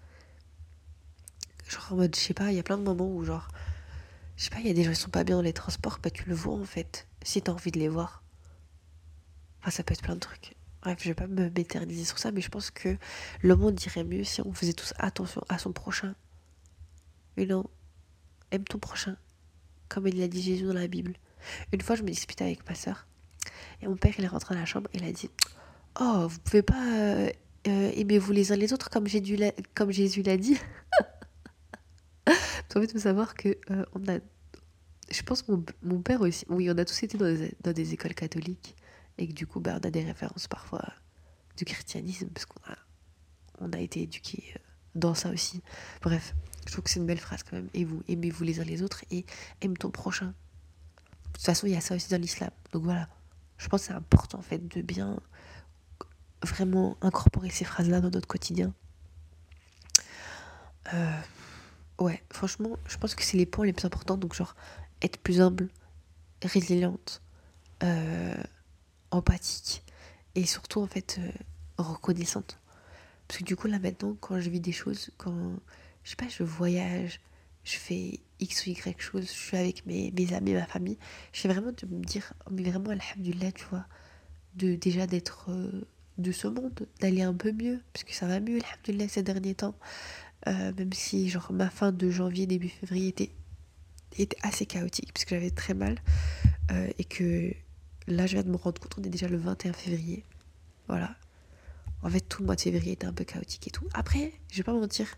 Genre 1.68 1.88
en 1.90 1.96
mode, 1.96 2.14
je 2.14 2.20
sais 2.20 2.34
pas, 2.34 2.52
il 2.52 2.56
y 2.56 2.60
a 2.60 2.62
plein 2.62 2.78
de 2.78 2.84
moments 2.84 3.12
où 3.12 3.24
genre, 3.24 3.48
je 4.36 4.44
sais 4.44 4.50
pas, 4.50 4.60
il 4.60 4.66
y 4.68 4.70
a 4.70 4.74
des 4.74 4.84
gens 4.84 4.92
qui 4.92 5.00
sont 5.00 5.10
pas 5.10 5.24
bien 5.24 5.36
dans 5.36 5.42
les 5.42 5.52
transports, 5.52 5.98
bah 6.02 6.10
tu 6.10 6.28
le 6.28 6.34
vois 6.34 6.54
en 6.54 6.64
fait, 6.64 7.08
si 7.22 7.42
t'as 7.42 7.52
envie 7.52 7.72
de 7.72 7.78
les 7.80 7.88
voir. 7.88 8.22
Enfin 9.60 9.70
ça 9.70 9.82
peut 9.82 9.94
être 9.94 10.02
plein 10.02 10.14
de 10.14 10.20
trucs. 10.20 10.54
Bref, 10.82 10.98
je 11.00 11.08
vais 11.08 11.14
pas 11.14 11.26
me 11.26 11.50
m'éterniser 11.50 12.04
sur 12.04 12.18
ça, 12.18 12.30
mais 12.30 12.40
je 12.40 12.48
pense 12.48 12.70
que 12.70 12.96
le 13.42 13.56
monde 13.56 13.82
irait 13.84 14.04
mieux 14.04 14.22
si 14.22 14.40
on 14.42 14.52
faisait 14.52 14.72
tous 14.72 14.94
attention 14.98 15.42
à 15.48 15.58
son 15.58 15.72
prochain. 15.72 16.14
Mais 17.36 17.46
non, 17.46 17.68
aime 18.52 18.64
ton 18.64 18.78
prochain, 18.78 19.16
comme 19.88 20.06
il 20.06 20.18
l'a 20.18 20.28
dit 20.28 20.42
Jésus 20.42 20.64
dans 20.64 20.72
la 20.72 20.86
Bible. 20.86 21.14
Une 21.72 21.80
fois, 21.80 21.96
je 21.96 22.02
me 22.02 22.08
disputais 22.08 22.44
avec 22.44 22.68
ma 22.68 22.74
soeur, 22.74 23.06
et 23.80 23.86
mon 23.86 23.96
père, 23.96 24.14
il 24.18 24.24
est 24.24 24.28
rentré 24.28 24.54
dans 24.54 24.60
la 24.60 24.66
chambre, 24.66 24.90
et 24.92 24.98
il 24.98 25.04
a 25.04 25.12
dit 25.12 25.30
Oh, 26.00 26.26
vous 26.28 26.38
pouvez 26.40 26.62
pas 26.62 26.82
euh, 26.94 27.30
euh, 27.68 27.90
aimer-vous 27.94 28.32
les 28.32 28.52
uns 28.52 28.56
les 28.56 28.72
autres 28.72 28.90
comme, 28.90 29.06
Jésus 29.06 29.36
l'a 29.36 29.52
dit 30.36 30.58
Tu 32.68 32.78
envie 32.78 32.86
de 32.86 32.98
savoir 32.98 33.34
que 33.34 33.56
euh, 33.70 33.84
on 33.94 34.06
a. 34.08 34.18
Je 35.10 35.22
pense 35.22 35.46
mon, 35.48 35.64
mon 35.82 36.02
père 36.02 36.20
aussi. 36.20 36.44
Oui, 36.48 36.68
on 36.70 36.76
a 36.76 36.84
tous 36.84 37.02
été 37.04 37.16
dans 37.16 37.48
dans 37.62 37.72
des 37.72 37.92
écoles 37.94 38.14
catholiques 38.14 38.74
et 39.18 39.28
que 39.28 39.32
du 39.32 39.46
coup 39.46 39.60
bah, 39.60 39.78
on 39.82 39.86
a 39.86 39.90
des 39.90 40.02
références 40.02 40.48
parfois 40.48 40.82
du 41.56 41.64
christianisme 41.64 42.28
parce 42.28 42.44
qu'on 42.46 42.60
a, 42.70 42.76
on 43.60 43.72
a 43.72 43.78
été 43.78 44.02
éduqués 44.02 44.54
dans 44.94 45.14
ça 45.14 45.30
aussi. 45.30 45.62
Bref, 46.02 46.34
je 46.66 46.72
trouve 46.72 46.84
que 46.84 46.90
c'est 46.90 47.00
une 47.00 47.06
belle 47.06 47.20
phrase 47.20 47.42
quand 47.42 47.56
même. 47.56 47.68
Et 47.74 47.84
vous, 47.84 48.02
aimez-vous 48.08 48.44
les 48.44 48.60
uns 48.60 48.64
les 48.64 48.82
autres 48.82 49.04
et 49.10 49.24
aime 49.60 49.76
ton 49.76 49.90
prochain. 49.90 50.26
De 50.26 51.32
toute 51.32 51.42
façon, 51.42 51.66
il 51.66 51.72
y 51.72 51.76
a 51.76 51.80
ça 51.80 51.94
aussi 51.94 52.10
dans 52.10 52.20
l'islam. 52.20 52.50
Donc 52.72 52.82
voilà, 52.84 53.08
je 53.58 53.68
pense 53.68 53.82
que 53.82 53.86
c'est 53.88 53.92
important 53.92 54.38
en 54.38 54.42
fait 54.42 54.66
de 54.66 54.82
bien 54.82 55.18
vraiment 56.42 56.96
incorporer 57.00 57.50
ces 57.50 57.64
phrases-là 57.64 58.00
dans 58.00 58.10
notre 58.10 58.28
quotidien. 58.28 58.72
Euh, 60.94 61.20
ouais, 61.98 62.22
franchement, 62.30 62.78
je 62.86 62.96
pense 62.96 63.14
que 63.14 63.22
c'est 63.22 63.36
les 63.36 63.46
points 63.46 63.66
les 63.66 63.72
plus 63.72 63.86
importants. 63.86 64.16
Donc 64.16 64.34
genre, 64.34 64.54
être 65.02 65.18
plus 65.18 65.40
humble, 65.40 65.68
résiliente, 66.42 67.22
euh, 67.82 68.34
empathique 69.10 69.82
et 70.34 70.46
surtout 70.46 70.80
en 70.80 70.86
fait 70.86 71.18
euh, 71.18 71.30
reconnaissante. 71.78 72.58
Parce 73.28 73.40
que 73.40 73.44
du 73.44 73.56
coup 73.56 73.66
là 73.66 73.78
maintenant 73.78 74.16
quand 74.20 74.40
je 74.40 74.50
vis 74.50 74.60
des 74.60 74.72
choses, 74.72 75.10
quand 75.16 75.56
je 76.06 76.10
sais 76.10 76.16
pas, 76.16 76.28
je 76.28 76.42
voyage, 76.42 77.20
je 77.64 77.76
fais 77.76 78.20
X 78.40 78.66
ou 78.66 78.70
Y 78.70 78.98
chose, 78.98 79.24
je 79.24 79.32
suis 79.32 79.56
avec 79.58 79.84
mes, 79.84 80.10
mes 80.16 80.32
amis, 80.32 80.54
ma 80.54 80.64
famille, 80.64 80.96
j'ai 81.34 81.48
vraiment 81.48 81.72
de 81.72 81.86
me 81.86 82.02
dire, 82.02 82.32
mais 82.50 82.62
vraiment 82.62 82.90
alhamdulillah, 82.90 83.52
tu 83.52 83.66
vois, 83.66 83.84
de 84.54 84.74
déjà 84.74 85.06
d'être 85.06 85.50
euh, 85.50 85.86
de 86.16 86.32
ce 86.32 86.48
monde, 86.48 86.86
d'aller 87.00 87.22
un 87.22 87.34
peu 87.34 87.52
mieux, 87.52 87.82
parce 87.92 88.04
que 88.04 88.14
ça 88.14 88.26
va 88.26 88.40
mieux 88.40 88.60
alhamdulillah 88.62 89.08
ces 89.08 89.22
derniers 89.22 89.54
temps. 89.54 89.74
Euh, 90.46 90.72
même 90.78 90.92
si 90.92 91.28
genre 91.28 91.52
ma 91.52 91.68
fin 91.68 91.92
de 91.92 92.08
janvier, 92.08 92.46
début 92.46 92.68
février 92.68 93.08
était, 93.08 93.32
était 94.16 94.38
assez 94.42 94.64
chaotique, 94.64 95.12
parce 95.12 95.26
que 95.26 95.34
j'avais 95.34 95.50
très 95.50 95.74
mal, 95.74 95.98
et 96.98 97.04
que 97.04 97.52
Là, 98.08 98.26
je 98.26 98.34
viens 98.34 98.44
de 98.44 98.50
me 98.50 98.56
rendre 98.56 98.80
compte, 98.80 98.96
on 98.98 99.02
est 99.02 99.08
déjà 99.08 99.26
le 99.26 99.36
21 99.36 99.72
février. 99.72 100.24
Voilà. 100.86 101.16
En 102.02 102.10
fait, 102.10 102.20
tout 102.20 102.42
le 102.42 102.46
mois 102.46 102.54
de 102.54 102.60
février 102.60 102.92
était 102.92 103.06
un 103.06 103.12
peu 103.12 103.24
chaotique 103.24 103.66
et 103.66 103.70
tout. 103.70 103.86
Après, 103.94 104.32
je 104.50 104.58
vais 104.58 104.62
pas 104.62 104.72
mentir, 104.72 105.08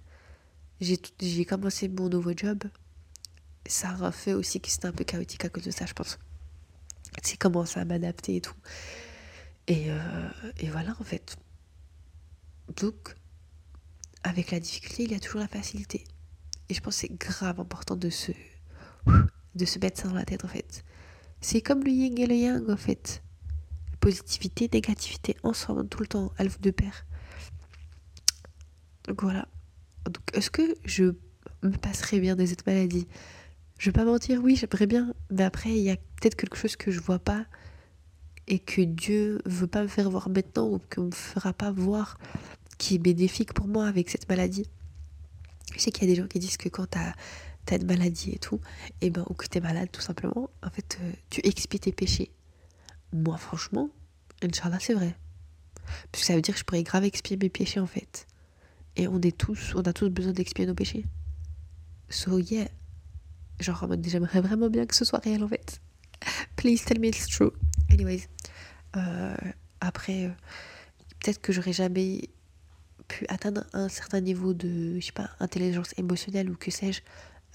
j'ai 0.81 1.45
commencé 1.45 1.89
mon 1.89 2.09
nouveau 2.09 2.33
job. 2.37 2.65
Ça 3.67 3.91
a 4.01 4.13
fait 4.13 4.33
aussi 4.33 4.61
que 4.61 4.71
c'était 4.71 4.87
un 4.87 4.93
peu 4.93 5.05
chaotique 5.05 5.45
à 5.45 5.49
cause 5.49 5.65
de 5.65 5.71
ça, 5.71 5.87
je 5.87 5.93
pense. 5.93 6.19
C'est 7.23 7.37
commencé 7.37 7.79
à 7.81 7.85
m'adapter 7.85 8.37
et 8.37 8.41
tout. 8.41 8.55
Et, 9.67 9.91
euh, 9.91 10.29
et, 10.59 10.71
voilà, 10.71 10.97
en 11.01 11.05
fait. 11.05 11.37
Donc, 12.77 13.15
avec 14.23 14.51
la 14.51 14.61
difficulté, 14.61 15.05
il 15.05 15.13
y 15.13 15.15
a 15.15 15.21
toujours 15.21 15.41
la 15.41 15.49
facilité. 15.49 16.05
Et 16.69 16.75
je 16.75 16.81
pense 16.81 16.95
que 16.95 17.01
c'est 17.01 17.19
grave 17.19 17.61
important 17.61 17.97
de 17.97 18.11
se, 18.11 18.33
de 19.55 19.65
se 19.65 19.79
mettre 19.79 20.01
ça 20.01 20.09
dans 20.09 20.15
la 20.15 20.25
tête 20.25 20.45
en 20.45 20.49
fait. 20.49 20.85
C'est 21.41 21.63
comme 21.63 21.83
le 21.83 21.91
yin 21.91 22.19
et 22.19 22.27
le 22.27 22.35
yang 22.35 22.69
en 22.71 22.77
fait. 22.77 23.23
Positivité, 24.01 24.69
négativité, 24.73 25.37
ensemble, 25.43 25.89
tout 25.89 26.01
le 26.01 26.07
temps, 26.07 26.33
alpha 26.39 26.59
de 26.61 26.71
pair. 26.71 27.05
Donc 29.07 29.23
voilà. 29.23 29.49
Donc 30.09 30.23
est-ce 30.33 30.51
que 30.51 30.77
je 30.85 31.05
me 31.63 31.77
passerais 31.77 32.21
bien 32.21 32.37
de 32.37 32.47
cette 32.47 32.67
maladie 32.67 33.07
Je 33.79 33.87
vais 33.87 33.93
pas 33.93 34.05
mentir, 34.05 34.43
oui, 34.43 34.57
j'aimerais 34.57 34.87
bien. 34.87 35.15
Mais 35.31 35.45
après, 35.45 35.71
il 35.71 35.83
y 35.83 35.91
a 35.91 35.97
peut-être 35.97 36.37
quelque 36.37 36.57
chose 36.57 36.77
que 36.77 36.91
je 36.91 37.01
vois 37.01 37.19
pas 37.19 37.47
et 38.47 38.59
que 38.59 38.81
Dieu 38.81 39.41
veut 39.45 39.67
pas 39.67 39.83
me 39.83 39.89
faire 39.89 40.11
voir 40.11 40.29
maintenant 40.31 40.69
ou 40.69 40.81
que 40.89 41.01
me 41.01 41.11
fera 41.11 41.53
pas 41.53 41.71
voir 41.71 42.19
qui 42.79 42.95
est 42.95 42.99
bénéfique 42.99 43.53
pour 43.53 43.67
moi 43.67 43.87
avec 43.87 44.09
cette 44.09 44.29
maladie. 44.29 44.67
Je 45.75 45.81
sais 45.81 45.91
qu'il 45.91 46.09
y 46.09 46.11
a 46.11 46.15
des 46.15 46.21
gens 46.21 46.29
qui 46.29 46.39
disent 46.39 46.57
que 46.57 46.69
quand 46.69 46.87
tu 46.91 46.99
as, 46.99 47.77
une 47.77 47.87
maladie 47.87 48.31
et 48.33 48.39
tout, 48.39 48.61
et 49.03 49.07
eh 49.07 49.11
ben, 49.11 49.25
ou 49.29 49.35
que 49.35 49.47
tu 49.47 49.59
es 49.59 49.61
malade 49.61 49.91
tout 49.93 50.01
simplement, 50.01 50.49
en 50.63 50.71
fait, 50.71 50.99
euh, 51.03 51.13
tu 51.29 51.47
expies 51.47 51.79
tes 51.79 51.93
péchés. 51.93 52.31
Moi, 53.13 53.37
franchement, 53.37 53.91
Inch'Allah, 54.43 54.79
c'est 54.81 54.95
vrai. 54.95 55.15
Parce 56.11 56.23
que 56.23 56.27
ça 56.27 56.35
veut 56.35 56.41
dire 56.41 56.55
que 56.55 56.61
je 56.61 56.65
pourrais 56.65 56.83
grave 56.83 57.05
expier 57.05 57.37
mes 57.37 57.51
péchés 57.51 57.81
en 57.81 57.87
fait. 57.87 58.27
Et 58.99 59.07
on 59.07 59.21
est 59.21 59.37
tous, 59.37 59.75
on 59.77 59.83
a 59.83 59.93
tous 59.93 60.11
besoin 60.11 60.33
d'expier 60.33 60.67
nos 60.67 60.75
péchés. 60.75 61.07
So 62.11 62.39
yeah. 62.39 62.69
Genre, 63.61 63.87
j'aimerais 64.03 64.41
vraiment 64.41 64.69
bien 64.69 64.87
que 64.87 64.95
ce 64.95 65.05
soit 65.05 65.21
réel 65.21 65.43
en 65.45 65.49
fait. 65.49 65.81
Please 66.57 66.85
tell 66.85 67.01
me 67.01 67.07
it's 67.07 67.27
true. 67.27 67.53
Anyways. 67.91 68.29
Euh, 68.97 69.35
après, 69.81 70.27
euh, 70.27 70.31
peut-être 71.21 71.41
que 71.41 71.53
j'aurais 71.53 71.73
jamais 71.73 72.29
pu 73.07 73.25
atteindre 73.29 73.65
un 73.73 73.89
certain 73.89 74.21
niveau 74.21 74.53
de, 74.53 74.99
je 74.99 75.07
sais 75.07 75.13
pas, 75.13 75.31
intelligence 75.39 75.95
émotionnelle 75.97 76.51
ou 76.51 76.57
que 76.57 76.71
sais-je, 76.71 77.03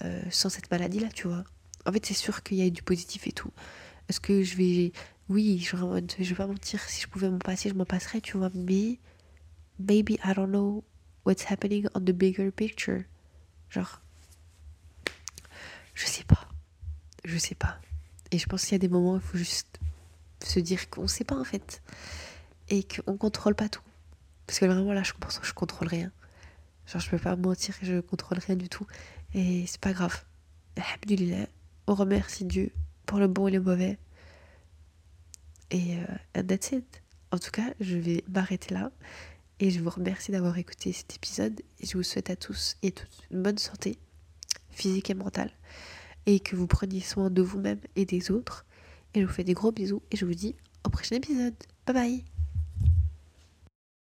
euh, 0.02 0.22
sans 0.30 0.48
cette 0.48 0.70
maladie-là, 0.70 1.08
tu 1.14 1.28
vois. 1.28 1.44
En 1.86 1.92
fait, 1.92 2.06
c'est 2.06 2.14
sûr 2.14 2.42
qu'il 2.42 2.56
y 2.56 2.66
a 2.66 2.70
du 2.70 2.82
positif 2.82 3.26
et 3.26 3.32
tout. 3.32 3.50
Est-ce 4.08 4.20
que 4.20 4.42
je 4.42 4.56
vais. 4.56 4.92
Oui, 5.28 5.58
je, 5.58 5.76
je 5.76 6.30
vais 6.30 6.34
pas 6.34 6.46
mentir, 6.46 6.80
si 6.88 7.02
je 7.02 7.08
pouvais 7.08 7.28
m'en 7.28 7.38
passer, 7.38 7.68
je 7.68 7.74
m'en 7.74 7.84
passerais, 7.84 8.22
tu 8.22 8.38
vois. 8.38 8.50
Mais. 8.54 8.98
Maybe 9.76 10.20
I 10.24 10.34
don't 10.36 10.50
know 10.50 10.84
what's 11.24 11.44
happening 11.50 11.86
on 11.94 12.00
the 12.00 12.12
bigger 12.12 12.50
picture. 12.50 13.04
Genre. 13.70 14.00
Je 15.94 16.06
sais 16.06 16.24
pas. 16.24 16.48
Je 17.24 17.38
sais 17.38 17.54
pas. 17.54 17.78
Et 18.30 18.38
je 18.38 18.46
pense 18.46 18.62
qu'il 18.62 18.72
y 18.72 18.74
a 18.74 18.78
des 18.78 18.88
moments 18.88 19.14
où 19.14 19.16
il 19.16 19.22
faut 19.22 19.38
juste 19.38 19.78
se 20.44 20.60
dire 20.60 20.90
qu'on 20.90 21.06
sait 21.06 21.24
pas 21.24 21.36
en 21.36 21.44
fait. 21.44 21.82
Et 22.68 22.84
qu'on 22.84 23.16
contrôle 23.16 23.54
pas 23.54 23.68
tout. 23.68 23.82
Parce 24.46 24.58
que 24.58 24.66
vraiment 24.66 24.92
là, 24.92 25.02
je 25.02 25.12
pense 25.18 25.38
que 25.38 25.46
je 25.46 25.52
contrôle 25.52 25.88
rien. 25.88 26.10
Genre, 26.86 27.00
je 27.00 27.10
peux 27.10 27.18
pas 27.18 27.36
mentir, 27.36 27.74
je 27.82 28.00
contrôle 28.00 28.38
rien 28.38 28.56
du 28.56 28.68
tout. 28.68 28.86
Et 29.32 29.66
c'est 29.66 29.80
pas 29.80 29.92
grave. 29.92 30.24
Alhamdulillah, 30.76 31.46
on 31.86 31.94
remercie 31.94 32.44
Dieu 32.44 32.70
pour 33.06 33.18
le 33.18 33.28
bon 33.28 33.48
et 33.48 33.50
le 33.50 33.60
mauvais. 33.60 33.98
Et 35.70 35.96
euh, 35.96 36.42
that's 36.42 36.72
it. 36.72 37.02
En 37.30 37.38
tout 37.38 37.50
cas, 37.50 37.72
je 37.80 37.96
vais 37.96 38.22
m'arrêter 38.28 38.74
là. 38.74 38.90
Et 39.60 39.70
je 39.70 39.80
vous 39.80 39.90
remercie 39.90 40.32
d'avoir 40.32 40.58
écouté 40.58 40.92
cet 40.92 41.14
épisode. 41.16 41.60
Et 41.80 41.86
je 41.86 41.96
vous 41.96 42.02
souhaite 42.02 42.30
à 42.30 42.36
tous 42.36 42.76
et 42.82 42.92
toutes 42.92 43.26
une 43.30 43.42
bonne 43.42 43.58
santé, 43.58 43.98
physique 44.70 45.10
et 45.10 45.14
mentale. 45.14 45.50
Et 46.26 46.40
que 46.40 46.56
vous 46.56 46.66
preniez 46.66 47.00
soin 47.00 47.30
de 47.30 47.42
vous-même 47.42 47.80
et 47.96 48.04
des 48.04 48.30
autres. 48.30 48.64
Et 49.14 49.20
je 49.20 49.26
vous 49.26 49.32
fais 49.32 49.44
des 49.44 49.54
gros 49.54 49.72
bisous. 49.72 50.02
Et 50.10 50.16
je 50.16 50.24
vous 50.24 50.34
dis 50.34 50.56
au 50.84 50.90
prochain 50.90 51.16
épisode. 51.16 51.54
Bye 51.86 51.94
bye 51.94 52.33